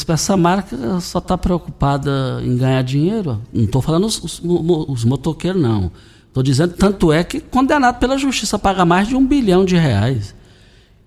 essa 0.08 0.38
marca 0.38 1.00
só 1.02 1.20
está 1.20 1.38
preocupada 1.38 2.42
em 2.44 2.56
ganhar 2.58 2.82
dinheiro. 2.84 3.42
Não 3.54 3.66
estou 3.66 3.82
falando 3.82 4.06
os, 4.06 4.24
os, 4.24 4.42
os 4.44 5.04
motoqueiros, 5.04 5.62
não. 5.62 5.92
Estou 6.28 6.42
dizendo, 6.42 6.74
tanto 6.74 7.12
é 7.12 7.24
que 7.24 7.40
condenado 7.40 8.00
pela 8.00 8.18
justiça 8.18 8.56
a 8.56 8.60
pagar 8.60 8.86
mais 8.86 9.08
de 9.08 9.16
um 9.16 9.26
bilhão 9.26 9.66
de 9.66 9.76
reais. 9.76 10.34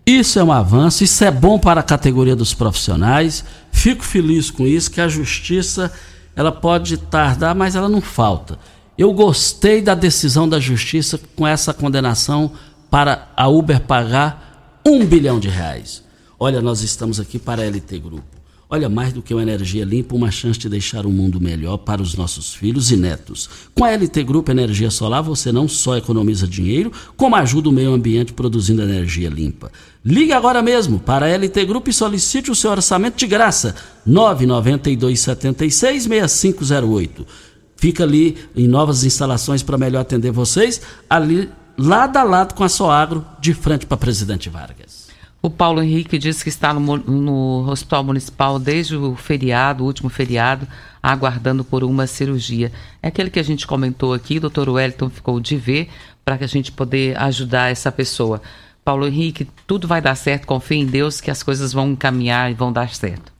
Isso 0.05 0.39
é 0.39 0.45
um 0.45 0.53
avanço, 0.53 1.05
isso 1.05 1.23
é 1.23 1.31
bom 1.31 1.59
para 1.59 1.81
a 1.81 1.85
categoria 1.85 2.35
dos 2.35 2.53
profissionais. 2.53 3.45
Fico 3.71 4.05
feliz 4.05 4.51
com 4.51 4.67
isso, 4.67 4.91
que 4.91 5.01
a 5.01 5.09
justiça 5.09 5.93
ela 6.35 6.51
pode 6.51 6.97
tardar, 6.97 7.55
mas 7.55 7.77
ela 7.77 7.89
não 7.89 8.01
falta. 8.01 8.59
Eu 8.99 9.13
gostei 9.13 9.81
da 9.81 9.95
decisão 9.95 10.49
da 10.49 10.59
justiça 10.59 11.19
com 11.37 11.47
essa 11.47 11.73
condenação 11.73 12.53
para 12.93 13.33
a 13.35 13.49
Uber 13.49 13.81
pagar 13.81 14.83
um 14.87 15.07
bilhão 15.07 15.41
de 15.41 15.49
reais. 15.49 16.05
Olha, 16.39 16.61
nós 16.61 16.83
estamos 16.83 17.19
aqui 17.19 17.39
para 17.39 17.63
a 17.63 17.65
LT 17.65 17.99
Grupo. 17.99 18.43
Olha, 18.69 18.87
mais 18.87 19.15
do 19.15 19.23
que 19.23 19.33
uma 19.33 19.43
energia 19.43 19.83
limpa, 19.83 20.15
uma 20.15 20.31
chance 20.31 20.59
de 20.59 20.69
deixar 20.69 21.07
o 21.07 21.11
mundo 21.11 21.41
melhor 21.41 21.79
para 21.79 22.03
os 22.03 22.15
nossos 22.15 22.53
filhos 22.53 22.91
e 22.91 22.97
netos. 22.97 23.49
Com 23.75 23.87
a 23.87 23.93
LT 23.93 24.23
Grupo 24.25 24.51
Energia 24.51 24.91
Solar, 24.91 25.23
você 25.23 25.51
não 25.51 25.67
só 25.67 25.97
economiza 25.97 26.47
dinheiro, 26.47 26.93
como 27.17 27.35
ajuda 27.35 27.71
o 27.71 27.73
meio 27.73 27.95
ambiente 27.95 28.35
produzindo 28.35 28.83
energia 28.83 29.31
limpa. 29.31 29.73
Ligue 30.05 30.35
agora 30.35 30.61
mesmo 30.61 30.99
para 30.99 31.25
a 31.25 31.29
LT 31.31 31.65
Grupo 31.65 31.89
e 31.89 31.95
solicite 31.95 32.51
o 32.51 32.55
seu 32.55 32.71
orçamento 32.71 33.17
de 33.17 33.27
graça. 33.27 33.75
992 34.05 35.19
76 35.19 36.03
6508. 36.03 37.27
Fica 37.75 38.05
ali 38.05 38.37
em 38.55 38.69
novas 38.69 39.03
instalações 39.03 39.63
para 39.63 39.79
melhor 39.79 40.01
atender 40.03 40.31
vocês, 40.31 40.83
ali 41.09 41.49
lado 41.85 42.17
a 42.17 42.23
lado 42.23 42.55
com 42.55 42.63
a 42.63 42.69
Soagro, 42.69 43.27
de 43.41 43.53
frente 43.53 43.87
para 43.87 43.97
Presidente 43.97 44.49
Vargas. 44.49 45.09
O 45.43 45.51
Paulo 45.51 45.83
Henrique 45.83 46.17
disse 46.17 46.45
que 46.45 46.49
está 46.49 46.73
no, 46.73 46.97
no 46.97 47.69
Hospital 47.69 48.05
Municipal 48.05 48.57
desde 48.61 48.95
o 48.95 49.17
feriado, 49.17 49.83
o 49.83 49.87
último 49.89 50.09
feriado, 50.09 50.69
aguardando 51.03 51.65
por 51.65 51.83
uma 51.83 52.07
cirurgia. 52.07 52.71
É 53.03 53.09
aquele 53.09 53.31
que 53.31 53.41
a 53.41 53.43
gente 53.43 53.67
comentou 53.67 54.15
aqui, 54.15 54.37
o 54.37 54.43
doutor 54.43 54.69
Wellington 54.69 55.11
ficou 55.11 55.41
de 55.41 55.57
ver, 55.57 55.91
para 56.25 56.39
que 56.39 56.45
a 56.45 56.49
gente 56.49 56.71
poder 56.71 57.19
ajudar 57.21 57.73
essa 57.73 57.91
pessoa. 57.91 58.41
Paulo 58.85 59.05
Henrique, 59.05 59.49
tudo 59.67 59.89
vai 59.89 60.01
dar 60.01 60.15
certo, 60.15 60.47
confie 60.47 60.77
em 60.77 60.87
Deus 60.87 61.21
que 61.21 61.33
as 61.33 61.43
coisas 61.43 61.73
vão 61.73 61.91
encaminhar 61.91 62.49
e 62.49 62.55
vão 62.55 62.73
dar 62.73 62.95
certo. 62.95 63.33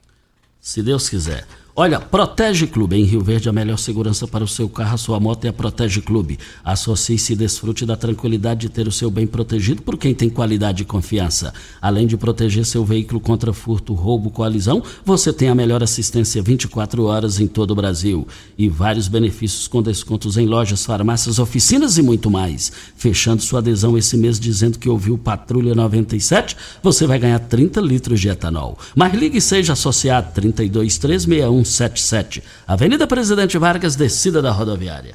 Se 0.61 0.83
Deus 0.83 1.09
quiser. 1.09 1.47
Olha, 1.75 1.99
Protege 1.99 2.67
Clube 2.67 2.97
em 2.97 3.05
Rio 3.05 3.23
Verde, 3.23 3.49
a 3.49 3.53
melhor 3.53 3.79
segurança 3.79 4.29
para 4.29 4.45
o 4.45 4.49
seu 4.49 4.69
carro, 4.69 4.95
a 4.95 4.99
sua 4.99 5.19
moto 5.19 5.47
é 5.47 5.49
a 5.49 5.53
Protege 5.55 6.03
Clube. 6.03 6.39
Associe-se 6.63 7.33
e 7.33 7.37
desfrute 7.37 7.87
da 7.87 7.97
tranquilidade 7.97 8.61
de 8.61 8.69
ter 8.69 8.87
o 8.87 8.93
seu 8.93 9.11
bem 9.11 9.27
protegido 9.27 9.81
por 9.81 9.97
quem 9.97 10.15
tem 10.15 10.29
qualidade 10.29 10.83
e 10.83 10.85
confiança. 10.85 11.55
Além 11.81 12.07
de 12.07 12.15
proteger 12.15 12.67
seu 12.67 12.85
veículo 12.85 13.19
contra 13.21 13.55
furto, 13.55 13.95
roubo, 13.95 14.29
colisão, 14.29 14.83
você 15.03 15.33
tem 15.33 15.49
a 15.49 15.55
melhor 15.55 15.83
assistência 15.83 16.43
24 16.43 17.05
horas 17.05 17.41
em 17.41 17.47
todo 17.47 17.71
o 17.71 17.75
Brasil. 17.75 18.29
E 18.59 18.69
vários 18.69 19.09
benefícios 19.09 19.67
com 19.67 19.81
descontos 19.81 20.37
em 20.37 20.45
lojas, 20.45 20.85
farmácias, 20.85 21.39
oficinas 21.39 21.97
e 21.97 22.03
muito 22.03 22.31
mais. 22.31 22.71
Fechando 22.95 23.41
sua 23.41 23.61
adesão 23.61 23.97
esse 23.97 24.19
mês 24.19 24.39
dizendo 24.39 24.79
que 24.79 24.91
ouviu 24.91 25.17
Patrulha 25.17 25.75
97, 25.75 26.55
você 26.83 27.07
vai 27.07 27.19
ganhar 27.19 27.39
30 27.39 27.81
litros 27.81 28.21
de 28.21 28.29
etanol. 28.29 28.77
Mas 28.95 29.15
ligue 29.15 29.39
e 29.39 29.41
seja 29.41 29.73
associado 29.73 30.35
32361 30.35 31.62
177. 31.65 32.43
Avenida 32.67 33.07
Presidente 33.07 33.59
Vargas, 33.59 33.97
descida 33.97 34.41
da 34.41 34.51
rodoviária. 34.51 35.15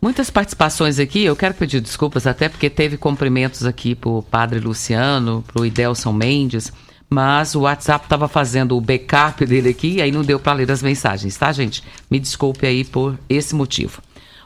Muitas 0.00 0.30
participações 0.30 0.98
aqui, 0.98 1.22
eu 1.22 1.36
quero 1.36 1.54
pedir 1.54 1.80
desculpas 1.80 2.26
até 2.26 2.48
porque 2.48 2.68
teve 2.68 2.96
cumprimentos 2.96 3.64
aqui 3.64 3.94
para 3.94 4.10
o 4.10 4.22
Padre 4.22 4.58
Luciano, 4.58 5.44
para 5.46 5.62
o 5.62 5.64
Idelson 5.64 6.12
Mendes, 6.12 6.72
mas 7.08 7.54
o 7.54 7.60
WhatsApp 7.60 8.06
estava 8.06 8.26
fazendo 8.26 8.76
o 8.76 8.80
backup 8.80 9.46
dele 9.46 9.68
aqui 9.68 9.96
e 9.96 10.02
aí 10.02 10.10
não 10.10 10.22
deu 10.22 10.40
para 10.40 10.54
ler 10.54 10.70
as 10.72 10.82
mensagens, 10.82 11.36
tá, 11.36 11.52
gente? 11.52 11.84
Me 12.10 12.18
desculpe 12.18 12.66
aí 12.66 12.84
por 12.84 13.16
esse 13.28 13.54
motivo. 13.54 14.02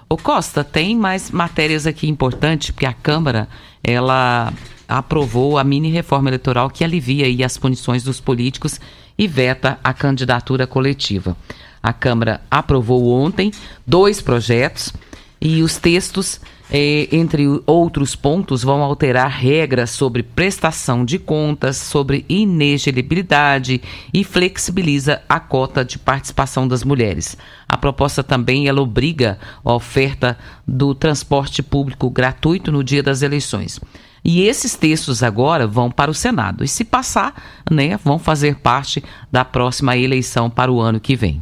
O 0.09 0.17
Costa, 0.17 0.63
tem 0.63 0.97
mais 0.97 1.31
matérias 1.31 1.87
aqui 1.87 2.07
importantes, 2.07 2.71
porque 2.71 2.87
a 2.87 2.93
Câmara, 2.93 3.49
ela 3.83 4.53
aprovou 4.89 5.59
a 5.59 5.65
mini 5.65 5.91
reforma 5.91 6.29
eleitoral 6.29 6.71
que 6.71 6.85
alivia 6.85 7.27
aí 7.27 7.43
as 7.43 7.57
punições 7.57 8.05
dos 8.05 8.21
políticos 8.21 8.79
e 9.19 9.27
veta 9.27 9.79
a 9.83 9.93
candidatura 9.93 10.67
coletiva. 10.67 11.37
A 11.83 11.93
Câmara 11.93 12.41
aprovou 12.51 13.09
ontem 13.09 13.53
dois 13.87 14.21
projetos 14.21 14.93
e 15.41 15.63
os 15.63 15.77
textos, 15.77 16.41
entre 16.71 17.47
outros 17.65 18.17
pontos, 18.17 18.63
vão 18.63 18.83
alterar 18.83 19.31
regras 19.31 19.91
sobre 19.91 20.23
prestação 20.23 21.05
de 21.05 21.19
contas, 21.19 21.77
sobre 21.77 22.25
inelegibilidade 22.29 23.81
e 24.13 24.25
flexibiliza 24.25 25.23
a 25.29 25.39
cota 25.39 25.85
de 25.85 25.99
participação 25.99 26.67
das 26.67 26.83
mulheres. 26.83 27.37
A 27.69 27.77
proposta 27.77 28.23
também 28.23 28.67
ela 28.67 28.81
obriga 28.81 29.39
a 29.65 29.73
oferta 29.75 30.37
do 30.67 30.95
transporte 30.95 31.63
público 31.63 32.11
gratuito 32.11 32.73
no 32.73 32.83
dia 32.83 33.03
das 33.03 33.23
eleições. 33.23 33.81
E 34.25 34.43
esses 34.43 34.75
textos 34.75 35.23
agora 35.23 35.69
vão 35.69 35.89
para 35.89 36.11
o 36.11 36.15
Senado. 36.15 36.65
E 36.65 36.69
se 36.69 36.85
passar, 36.85 37.63
né, 37.71 37.97
vão 37.97 38.19
fazer 38.19 38.57
parte 38.57 39.05
da 39.31 39.45
próxima 39.45 39.97
eleição 39.97 40.51
para 40.51 40.73
o 40.73 40.81
ano 40.81 40.99
que 40.99 41.15
vem. 41.15 41.41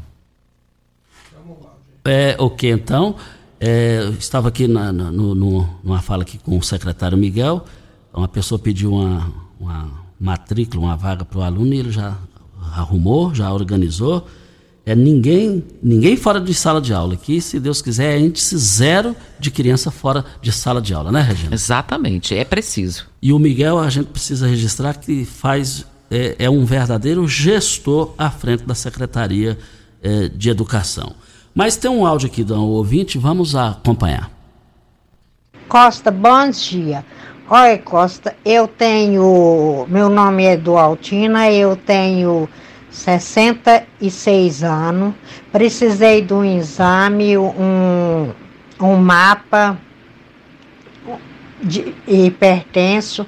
É, 2.05 2.37
ok, 2.39 2.71
então. 2.71 3.17
É, 3.67 4.11
estava 4.19 4.49
aqui 4.49 4.69
na, 4.69 4.93
na, 4.93 5.11
no, 5.11 5.35
numa 5.35 6.03
fala 6.03 6.23
aqui 6.23 6.37
com 6.37 6.59
o 6.59 6.63
secretário 6.63 7.17
Miguel. 7.17 7.65
Uma 8.13 8.29
pessoa 8.29 8.59
pediu 8.59 8.93
uma, 8.93 9.33
uma 9.59 9.91
matrícula, 10.21 10.83
uma 10.83 10.97
vaga 10.99 11.25
para 11.25 11.39
o 11.39 11.43
aluno 11.43 11.73
e 11.73 11.79
ele 11.79 11.91
já 11.91 12.15
arrumou, 12.77 13.35
já 13.35 13.51
organizou. 13.51 14.29
É 14.85 14.95
ninguém, 14.95 15.65
ninguém 15.83 16.15
fora 16.15 16.39
de 16.43 16.53
sala 16.53 16.79
de 16.79 16.93
aula. 16.93 17.15
Aqui, 17.15 17.41
se 17.41 17.59
Deus 17.59 17.81
quiser, 17.81 18.19
é 18.19 18.21
índice 18.21 18.55
zero 18.59 19.17
de 19.41 19.51
criança 19.51 19.91
fora 19.91 20.27
de 20.43 20.53
sala 20.53 20.83
de 20.83 20.93
aula, 20.93 21.11
né, 21.11 21.23
Regina? 21.23 21.55
Exatamente, 21.55 22.35
é 22.35 22.45
preciso. 22.45 23.07
E 23.23 23.33
o 23.33 23.39
Miguel, 23.39 23.79
a 23.79 23.89
gente 23.89 24.09
precisa 24.09 24.47
registrar 24.47 24.99
que 24.99 25.25
faz 25.25 25.87
é, 26.11 26.37
é 26.39 26.51
um 26.51 26.67
verdadeiro 26.67 27.27
gestor 27.27 28.13
à 28.19 28.29
frente 28.29 28.65
da 28.65 28.75
Secretaria 28.75 29.57
é, 30.03 30.29
de 30.29 30.51
Educação. 30.51 31.15
Mas 31.55 31.77
tem 31.77 31.89
um 31.91 32.05
áudio 32.05 32.27
aqui 32.27 32.43
do 32.43 32.61
ouvinte, 32.61 33.17
vamos 33.17 33.55
acompanhar. 33.55 34.29
Costa, 35.69 36.11
bom 36.11 36.51
dia. 36.51 37.05
Oi, 37.49 37.79
Costa, 37.79 38.35
eu 38.45 38.67
tenho. 38.67 39.87
Meu 39.89 40.09
nome 40.09 40.45
é 40.45 40.57
Dualtina, 40.57 41.49
eu 41.53 41.77
tenho 41.77 42.49
66 42.91 44.65
anos, 44.65 45.15
precisei 45.53 46.23
de 46.23 46.35
um 46.35 46.45
exame, 46.45 47.39
um, 47.39 48.33
um 48.81 48.97
mapa 48.97 49.79
de 51.63 51.95
hipertenso. 52.09 53.27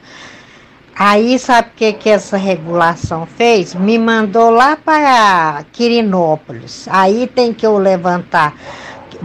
Aí 0.98 1.38
sabe 1.38 1.68
o 1.68 1.76
que, 1.76 1.92
que 1.92 2.08
essa 2.08 2.38
regulação 2.38 3.26
fez? 3.26 3.74
Me 3.74 3.98
mandou 3.98 4.48
lá 4.48 4.78
para 4.78 5.62
Quirinópolis. 5.70 6.88
Aí 6.90 7.26
tem 7.26 7.52
que 7.52 7.66
eu 7.66 7.76
levantar, 7.76 8.54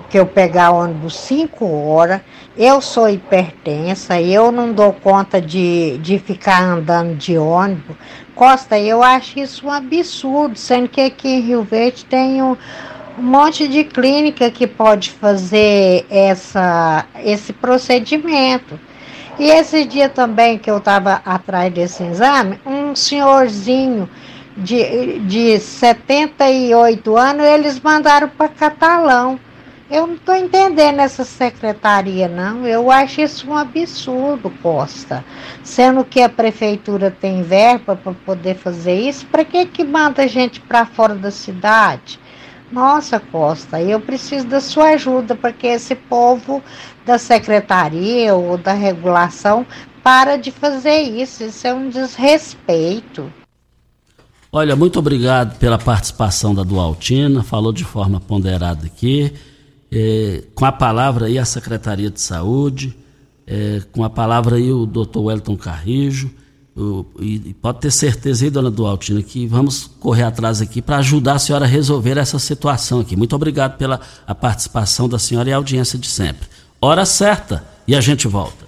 que 0.10 0.20
eu 0.20 0.26
pegar 0.26 0.72
ônibus 0.72 1.16
5 1.16 1.66
horas. 1.66 2.20
Eu 2.58 2.82
sou 2.82 3.10
hipertensa, 3.10 4.20
eu 4.20 4.52
não 4.52 4.74
dou 4.74 4.92
conta 4.92 5.42
de, 5.42 5.98
de 6.00 6.20
ficar 6.20 6.62
andando 6.62 7.16
de 7.16 7.38
ônibus. 7.38 7.96
Costa, 8.36 8.78
eu 8.78 9.02
acho 9.02 9.40
isso 9.40 9.68
um 9.68 9.72
absurdo, 9.72 10.58
sendo 10.58 10.90
que 10.90 11.00
aqui 11.00 11.30
em 11.30 11.40
Rio 11.40 11.64
Verde 11.64 12.04
tem 12.04 12.44
um, 12.44 12.58
um 13.18 13.24
monte 13.24 13.66
de 13.66 13.86
clínica 13.86 14.52
que 14.52 14.68
pode 14.68 15.12
fazer 15.12 16.06
essa, 16.10 17.06
esse 17.24 17.54
procedimento. 17.54 18.78
E 19.42 19.50
esse 19.50 19.86
dia 19.86 20.08
também 20.08 20.60
que 20.60 20.70
eu 20.70 20.78
estava 20.78 21.20
atrás 21.26 21.74
desse 21.74 22.04
exame, 22.04 22.60
um 22.64 22.94
senhorzinho 22.96 24.08
de, 24.56 25.18
de 25.22 25.60
78 25.60 27.18
anos, 27.18 27.48
eles 27.48 27.80
mandaram 27.80 28.30
para 28.30 28.48
Catalão. 28.48 29.40
Eu 29.90 30.06
não 30.06 30.14
estou 30.14 30.36
entendendo 30.36 31.00
essa 31.00 31.24
secretaria, 31.24 32.28
não. 32.28 32.68
Eu 32.68 32.92
acho 32.92 33.22
isso 33.22 33.50
um 33.50 33.58
absurdo, 33.58 34.54
Costa. 34.62 35.26
Sendo 35.64 36.06
que 36.06 36.22
a 36.22 36.30
prefeitura 36.30 37.10
tem 37.10 37.42
verba 37.42 37.96
para 37.96 38.14
poder 38.14 38.54
fazer 38.54 38.94
isso, 38.94 39.26
para 39.26 39.44
que 39.44 39.66
que 39.66 39.84
manda 39.84 40.28
gente 40.28 40.62
para 40.62 40.86
fora 40.86 41.16
da 41.16 41.32
cidade? 41.32 42.20
Nossa, 42.72 43.20
Costa, 43.20 43.82
eu 43.82 44.00
preciso 44.00 44.48
da 44.48 44.62
sua 44.62 44.92
ajuda 44.92 45.36
para 45.36 45.52
que 45.52 45.68
esse 45.68 45.94
povo 45.94 46.64
da 47.06 47.18
secretaria 47.18 48.34
ou 48.34 48.58
da 48.58 48.74
regulação 48.74 49.66
para 50.02 50.38
de 50.38 50.52
fazer 50.52 51.02
isso. 51.02 51.44
Isso 51.44 51.68
é 51.68 51.74
um 51.74 51.90
desrespeito. 51.90 53.32
Olha, 54.52 54.76
muito 54.76 55.00
obrigado 55.00 55.58
pela 55.58 55.78
participação 55.78 56.54
da 56.54 56.64
Dualtina, 56.64 57.44
falou 57.44 57.72
de 57.72 57.84
forma 57.84 58.20
ponderada 58.20 58.86
aqui 58.86 59.34
é, 59.92 60.44
com 60.56 60.64
a 60.64 60.72
palavra 60.72 61.26
aí 61.26 61.38
a 61.38 61.46
Secretaria 61.46 62.10
de 62.10 62.22
Saúde, 62.22 62.96
é, 63.46 63.82
com 63.92 64.04
a 64.04 64.10
palavra 64.10 64.56
aí 64.56 64.72
o 64.72 64.86
doutor 64.86 65.24
Wellington 65.24 65.58
Carrijo, 65.58 66.32
e, 67.20 67.54
pode 67.62 67.80
ter 67.80 67.92
certeza 67.92 68.46
aí, 68.46 68.50
dona 68.50 68.72
Dualtina, 68.72 69.22
que 69.22 69.48
vamos 69.48 69.90
correr 70.00 70.24
atrás 70.24 70.62
aqui 70.62 70.82
para 70.82 70.98
ajudar 70.98 71.36
a 71.36 71.40
senhora 71.40 71.66
a 71.66 71.68
resolver 71.68 72.18
essa 72.18 72.40
situação 72.40 73.00
aqui. 73.00 73.16
Muito 73.16 73.36
obrigado 73.36 73.78
pela 73.78 74.00
a 74.26 74.36
participação 74.36 75.08
da 75.08 75.20
senhora 75.20 75.50
e 75.50 75.54
a 75.54 75.58
audiência 75.58 75.98
de 75.98 76.08
sempre. 76.08 76.48
Hora 76.80 77.06
certa 77.06 77.64
e 77.88 77.96
a 77.96 78.02
gente 78.02 78.28
volta. 78.28 78.60